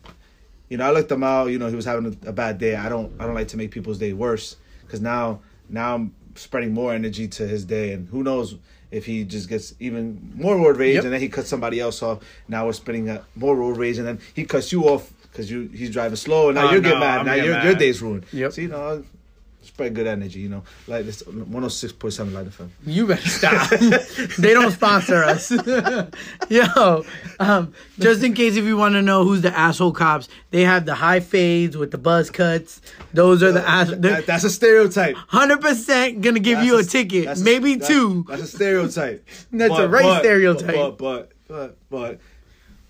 you 0.70 0.78
know, 0.78 0.86
I 0.86 0.92
looked 0.92 1.12
him 1.12 1.24
out. 1.24 1.48
You 1.48 1.58
know, 1.58 1.68
he 1.68 1.76
was 1.76 1.86
having 1.86 2.18
a, 2.26 2.30
a 2.30 2.34
bad 2.34 2.60
day. 2.60 2.76
I 2.76 2.90
don't 2.90 3.14
I 3.20 3.26
don't 3.26 3.36
like 3.36 3.48
to 3.50 3.58
make 3.58 3.72
people's 3.72 3.98
day 3.98 4.14
worse 4.14 4.58
because 4.92 5.02
now 5.02 5.40
now 5.70 5.96
I'm 5.96 6.14
spreading 6.36 6.74
more 6.74 6.94
energy 6.94 7.28
to 7.30 7.48
his 7.48 7.64
day, 7.64 7.94
and 7.94 8.10
who 8.10 8.24
knows 8.24 8.56
if 8.92 9.06
he 9.06 9.24
just 9.24 9.48
gets 9.48 9.74
even 9.80 10.34
more 10.36 10.58
road 10.58 10.76
rage, 10.76 10.96
Yep. 10.96 11.06
and 11.06 11.14
then 11.14 11.22
he 11.22 11.30
cuts 11.30 11.48
somebody 11.48 11.80
else 11.80 12.04
off. 12.04 12.20
Now 12.50 12.66
we're 12.66 12.74
spinning 12.74 13.10
uh, 13.10 13.24
more 13.36 13.56
road 13.56 13.78
rage, 13.78 13.98
and 13.98 14.06
then 14.06 14.20
he 14.34 14.44
cuts 14.44 14.72
you 14.74 14.84
off 14.84 15.14
because 15.24 15.50
you 15.50 15.70
he's 15.74 15.92
driving 15.92 16.18
slow, 16.18 16.50
and 16.50 16.56
now 16.56 16.68
Oh, 16.68 16.72
you're 16.74 16.82
no, 16.82 16.90
getting 16.90 17.00
mad. 17.00 17.20
I'm 17.20 17.26
now 17.26 17.34
your 17.36 17.64
your 17.64 17.76
day's 17.76 18.02
ruined. 18.02 18.26
Yep. 18.34 18.52
See, 18.52 18.64
you 18.64 18.68
know, 18.68 19.04
spread 19.82 19.96
good 19.96 20.08
energy. 20.08 20.40
You 20.40 20.50
know, 20.50 20.64
like 20.88 21.06
this 21.06 21.24
106.7 21.24 22.34
Lite 22.34 22.48
FM. 22.48 22.70
You 22.86 23.08
better 23.08 23.28
stop. 23.28 23.70
they 24.40 24.54
don't 24.54 24.72
sponsor 24.72 25.24
us. 25.24 25.52
Yo, 26.50 27.04
um, 27.40 27.74
just 28.00 28.24
in 28.24 28.34
case 28.34 28.56
if 28.58 28.66
you 28.66 28.78
want 28.78 28.94
to 28.94 29.02
know 29.02 29.24
who's 29.24 29.42
the 29.42 29.56
asshole 29.58 29.92
cops, 29.92 30.30
they 30.52 30.62
have 30.64 30.86
the 30.86 30.94
high 30.96 31.20
fades 31.20 31.76
with 31.76 31.92
the 31.92 31.98
buzz 31.98 32.30
cuts. 32.30 32.82
Those 33.14 33.42
are 33.44 33.52
the 33.52 33.68
ass. 33.68 33.90
That- 33.90 34.26
that's 34.26 34.44
a 34.44 34.50
stereotype. 34.50 35.16
Hundred 35.16 35.62
percent 35.62 36.22
gonna 36.22 36.40
give 36.40 36.58
That's 36.60 36.68
you 36.68 36.76
a, 36.78 36.82
a- 36.82 36.84
ticket, 36.84 37.26
that's 37.26 37.42
a- 37.42 37.44
maybe 37.44 37.76
that- 37.76 37.88
two. 37.88 38.26
That's 38.30 38.44
a 38.44 38.48
stereotype. 38.48 39.28
That's 39.52 39.78
a 39.78 39.88
race 39.88 40.20
stereotype. 40.20 40.76
But, 40.76 40.98
but 40.98 41.32
but 41.48 41.78
but 41.90 42.20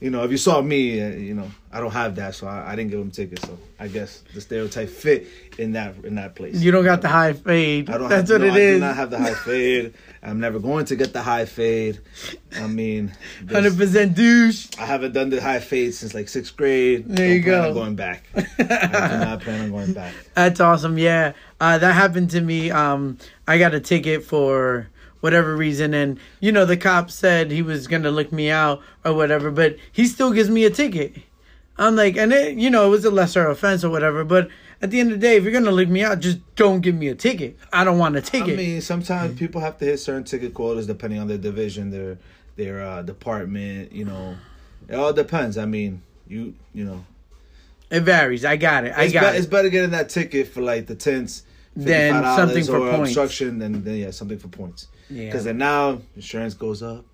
you 0.01 0.09
know, 0.09 0.23
if 0.23 0.31
you 0.31 0.37
saw 0.37 0.61
me, 0.61 0.99
uh, 0.99 1.09
you 1.09 1.35
know, 1.35 1.49
I 1.71 1.79
don't 1.79 1.91
have 1.91 2.15
that, 2.15 2.33
so 2.33 2.47
I, 2.47 2.71
I 2.71 2.75
didn't 2.75 2.89
give 2.89 2.99
him 2.99 3.11
tickets. 3.11 3.43
So 3.43 3.57
I 3.79 3.87
guess 3.87 4.23
the 4.33 4.41
stereotype 4.41 4.89
fit 4.89 5.27
in 5.59 5.73
that 5.73 5.95
in 6.03 6.15
that 6.15 6.33
place. 6.35 6.55
You 6.55 6.71
don't 6.71 6.83
got 6.83 7.03
the 7.03 7.07
high 7.07 7.33
fade. 7.33 7.87
I 7.87 7.99
don't. 7.99 8.09
That's 8.09 8.31
have, 8.31 8.41
what 8.41 8.47
no, 8.47 8.53
it 8.53 8.57
I 8.57 8.61
is. 8.61 8.75
do 8.77 8.79
not 8.79 8.95
have 8.95 9.11
the 9.11 9.19
high 9.19 9.35
fade. 9.35 9.93
I'm 10.23 10.39
never 10.39 10.59
going 10.59 10.85
to 10.85 10.95
get 10.95 11.13
the 11.13 11.21
high 11.21 11.45
fade. 11.45 11.99
I 12.55 12.65
mean, 12.65 13.13
Hundred 13.47 13.77
percent 13.77 14.15
douche. 14.15 14.69
I 14.79 14.85
haven't 14.87 15.13
done 15.13 15.29
the 15.29 15.39
high 15.39 15.59
fade 15.59 15.93
since 15.93 16.15
like 16.15 16.29
sixth 16.29 16.57
grade. 16.57 17.05
There 17.07 17.27
Don't 17.27 17.35
you 17.35 17.41
go. 17.41 17.73
going 17.73 17.95
back. 17.95 18.23
I 18.35 18.41
do 18.41 19.17
not 19.19 19.41
plan 19.41 19.61
on 19.61 19.71
going 19.71 19.93
back. 19.93 20.15
That's 20.33 20.59
awesome. 20.59 20.97
Yeah, 20.97 21.33
uh, 21.59 21.77
that 21.77 21.93
happened 21.93 22.31
to 22.31 22.41
me. 22.41 22.71
Um, 22.71 23.19
I 23.47 23.59
got 23.59 23.75
a 23.75 23.79
ticket 23.79 24.23
for 24.23 24.89
whatever 25.21 25.55
reason, 25.55 25.93
and 25.93 26.19
you 26.39 26.51
know 26.51 26.65
the 26.65 26.77
cop 26.77 27.10
said 27.10 27.49
he 27.49 27.62
was 27.62 27.88
gonna 27.88 28.12
look 28.12 28.31
me 28.31 28.49
out 28.49 28.81
or 29.05 29.13
whatever, 29.13 29.49
but 29.49 29.77
he 29.91 30.05
still 30.05 30.31
gives 30.31 30.49
me 30.49 30.65
a 30.65 30.69
ticket. 30.69 31.15
I'm 31.77 31.95
like, 31.95 32.17
and 32.17 32.31
it, 32.31 32.57
you 32.57 32.69
know, 32.69 32.86
it 32.86 32.89
was 32.89 33.05
a 33.05 33.12
lesser 33.12 33.47
offense 33.47 33.84
or 33.84 33.89
whatever, 33.89 34.23
but 34.23 34.49
at 34.81 34.91
the 34.91 34.99
end 34.99 35.12
of 35.12 35.19
the 35.19 35.27
day, 35.27 35.38
if 35.38 35.43
you're 35.43 35.53
gonna 35.53 35.71
look 35.71 35.88
me 35.88 36.03
out, 36.03 36.19
just 36.19 36.39
don't 36.55 36.81
give 36.81 36.95
me 36.95 37.07
a 37.07 37.15
ticket. 37.15 37.57
I 37.71 37.84
don't 37.84 37.97
want 37.97 38.15
a 38.17 38.21
ticket. 38.21 38.53
I 38.53 38.55
mean, 38.55 38.81
sometimes 38.81 39.38
people 39.39 39.62
have 39.62 39.77
to 39.77 39.86
hit 39.86 39.97
certain 39.99 40.23
ticket 40.23 40.53
quotas 40.53 40.88
depending 40.88 41.19
on 41.19 41.27
their 41.27 41.38
division, 41.38 41.91
their 41.91 42.17
their 42.55 42.81
uh, 42.81 43.01
department. 43.01 43.91
You 43.91 44.05
know, 44.05 44.36
it 44.88 44.95
all 44.95 45.13
depends. 45.13 45.57
I 45.57 45.65
mean, 45.65 46.01
you 46.27 46.55
you 46.73 46.84
know, 46.84 47.05
it 47.89 48.01
varies. 48.01 48.45
I 48.45 48.55
got 48.55 48.86
it. 48.86 48.93
I 48.95 49.03
it's, 49.03 49.13
got 49.13 49.34
be- 49.34 49.38
it's 49.38 49.47
better 49.47 49.69
getting 49.69 49.91
that 49.91 50.10
ticket 50.10 50.47
for 50.47 50.62
like 50.62 50.88
the 50.88 50.95
tents. 50.95 51.43
Then 51.75 52.15
$55 52.15 52.36
something 52.36 52.63
for 52.65 52.77
or 52.77 52.91
points. 52.91 53.10
obstruction, 53.12 53.60
then, 53.60 53.84
then 53.84 53.95
yeah, 53.95 54.12
something 54.12 54.38
for 54.38 54.49
points. 54.49 54.88
Yeah. 55.12 55.26
Because 55.26 55.43
then 55.43 55.58
now 55.58 56.02
insurance 56.15 56.54
goes 56.54 56.82
up. 56.82 57.06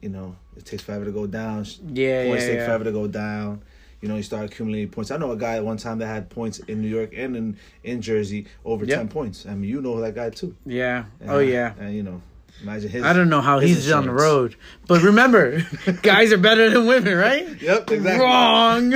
You 0.00 0.08
know, 0.08 0.36
it 0.56 0.64
takes 0.64 0.82
forever 0.82 1.04
to 1.04 1.12
go 1.12 1.26
down. 1.26 1.64
Yeah, 1.92 2.26
points 2.26 2.42
yeah, 2.44 2.48
take 2.48 2.58
yeah. 2.58 2.66
forever 2.66 2.84
to 2.84 2.92
go 2.92 3.06
down. 3.06 3.62
You 4.00 4.08
know, 4.08 4.16
you 4.16 4.22
start 4.24 4.44
accumulating 4.46 4.90
points. 4.90 5.12
I 5.12 5.16
know 5.16 5.30
a 5.30 5.36
guy 5.36 5.56
at 5.56 5.64
one 5.64 5.76
time 5.76 5.98
that 5.98 6.08
had 6.08 6.28
points 6.28 6.58
in 6.60 6.82
New 6.82 6.88
York 6.88 7.10
and 7.16 7.36
in, 7.36 7.56
in 7.84 8.02
Jersey 8.02 8.46
over 8.64 8.84
Yep. 8.84 8.98
ten 8.98 9.08
points. 9.08 9.46
I 9.46 9.54
mean, 9.54 9.70
you 9.70 9.80
know 9.80 10.00
that 10.00 10.14
guy 10.16 10.30
too. 10.30 10.56
Yeah. 10.66 11.04
And, 11.20 11.30
Oh 11.30 11.38
yeah. 11.38 11.74
And 11.78 11.94
you 11.94 12.02
know, 12.02 12.20
Imagine 12.62 12.90
his. 12.90 13.02
I 13.02 13.12
don't 13.12 13.28
know 13.28 13.40
how 13.40 13.58
he's 13.58 13.90
on 13.90 14.04
the 14.06 14.12
road, 14.12 14.54
but 14.86 15.02
remember, 15.02 15.66
guys 16.02 16.32
are 16.32 16.38
better 16.38 16.70
than 16.70 16.86
women, 16.86 17.16
right? 17.16 17.60
Yep, 17.60 17.90
exactly. 17.90 18.24
Wrong, 18.24 18.92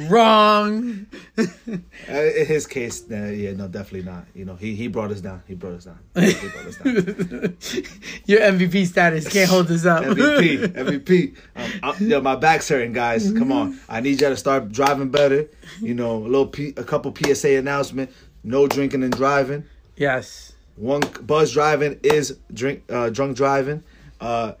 wrong. 0.10 1.06
Uh, 1.38 2.12
in 2.12 2.46
his 2.46 2.66
case, 2.66 3.04
uh, 3.10 3.16
yeah, 3.34 3.52
no, 3.52 3.68
definitely 3.68 4.02
not. 4.02 4.26
You 4.34 4.44
know, 4.44 4.56
he 4.56 4.74
he 4.74 4.88
brought 4.88 5.10
us 5.10 5.20
down. 5.22 5.42
He 5.48 5.54
brought 5.54 5.74
us 5.74 5.84
down. 5.86 5.98
He 6.14 6.48
brought 6.48 6.66
us 6.66 6.76
down. 6.76 6.94
Your 8.26 8.40
MVP 8.40 8.86
status 8.86 9.26
can't 9.32 9.48
hold 9.48 9.68
this 9.68 9.86
up. 9.86 10.04
MVP, 10.04 10.66
MVP. 10.68 11.36
Um, 11.82 11.94
yo, 12.06 12.20
my 12.20 12.36
back's 12.36 12.68
hurting, 12.68 12.92
guys. 12.92 13.32
Come 13.32 13.52
on, 13.52 13.80
I 13.88 14.00
need 14.00 14.20
y'all 14.20 14.30
to 14.30 14.36
start 14.36 14.70
driving 14.70 15.08
better. 15.10 15.48
You 15.80 15.94
know, 15.94 16.16
a 16.16 16.28
little, 16.28 16.46
P, 16.46 16.74
a 16.76 16.84
couple 16.84 17.14
PSA 17.14 17.56
announcement: 17.56 18.10
no 18.44 18.66
drinking 18.66 19.02
and 19.02 19.12
driving. 19.16 19.64
yes. 19.96 20.51
One 20.76 21.02
buzz 21.20 21.52
driving 21.52 22.00
is 22.02 22.38
drink, 22.52 22.84
uh, 22.88 23.10
drunk 23.10 23.36
driving. 23.36 23.82
Uh, 24.20 24.52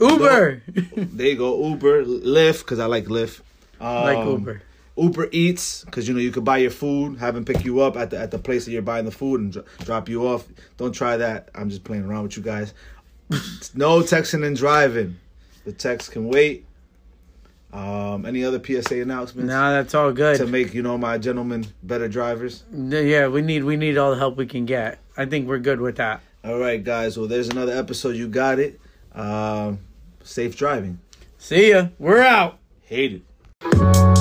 Uber. 0.00 0.62
there 0.96 1.26
you 1.26 1.36
go, 1.36 1.68
Uber, 1.68 2.04
Lyft, 2.04 2.60
because 2.60 2.78
I 2.78 2.86
like 2.86 3.06
Lyft. 3.06 3.40
Um, 3.80 4.02
like 4.02 4.26
Uber. 4.26 4.62
Uber 4.96 5.28
Eats, 5.30 5.84
because 5.84 6.08
you 6.08 6.14
know 6.14 6.20
you 6.20 6.32
could 6.32 6.44
buy 6.44 6.56
your 6.58 6.70
food, 6.70 7.18
have 7.18 7.34
them 7.34 7.44
pick 7.44 7.64
you 7.64 7.80
up 7.80 7.96
at 7.96 8.10
the 8.10 8.18
at 8.18 8.30
the 8.30 8.38
place 8.38 8.64
that 8.64 8.72
you're 8.72 8.82
buying 8.82 9.04
the 9.04 9.10
food 9.10 9.40
and 9.40 9.52
dr- 9.52 9.66
drop 9.80 10.08
you 10.08 10.26
off. 10.26 10.46
Don't 10.78 10.92
try 10.92 11.18
that. 11.18 11.50
I'm 11.54 11.68
just 11.68 11.84
playing 11.84 12.04
around 12.04 12.24
with 12.24 12.36
you 12.36 12.42
guys. 12.42 12.72
no 13.74 14.00
texting 14.00 14.44
and 14.44 14.56
driving. 14.56 15.18
The 15.64 15.72
text 15.72 16.12
can 16.12 16.28
wait. 16.28 16.64
Um, 17.76 18.24
any 18.24 18.42
other 18.42 18.58
PSA 18.64 19.02
announcements 19.02 19.48
No, 19.48 19.70
that's 19.70 19.94
all 19.94 20.10
good. 20.10 20.38
to 20.38 20.46
make 20.46 20.72
you 20.72 20.82
know 20.82 20.96
my 20.96 21.18
gentlemen 21.18 21.66
better 21.82 22.08
drivers? 22.08 22.64
Yeah, 22.72 23.28
we 23.28 23.42
need 23.42 23.64
we 23.64 23.76
need 23.76 23.98
all 23.98 24.10
the 24.12 24.16
help 24.16 24.36
we 24.38 24.46
can 24.46 24.64
get. 24.64 24.98
I 25.16 25.26
think 25.26 25.46
we're 25.46 25.58
good 25.58 25.80
with 25.80 25.96
that. 25.96 26.22
All 26.42 26.58
right, 26.58 26.82
guys. 26.82 27.18
Well, 27.18 27.26
there's 27.28 27.48
another 27.48 27.72
episode. 27.76 28.16
You 28.16 28.28
got 28.28 28.58
it. 28.58 28.80
Um, 29.14 29.80
safe 30.22 30.56
driving. 30.56 31.00
See 31.38 31.70
ya. 31.70 31.88
We're 31.98 32.22
out. 32.22 32.58
Hate 32.82 33.22
it. 33.62 34.15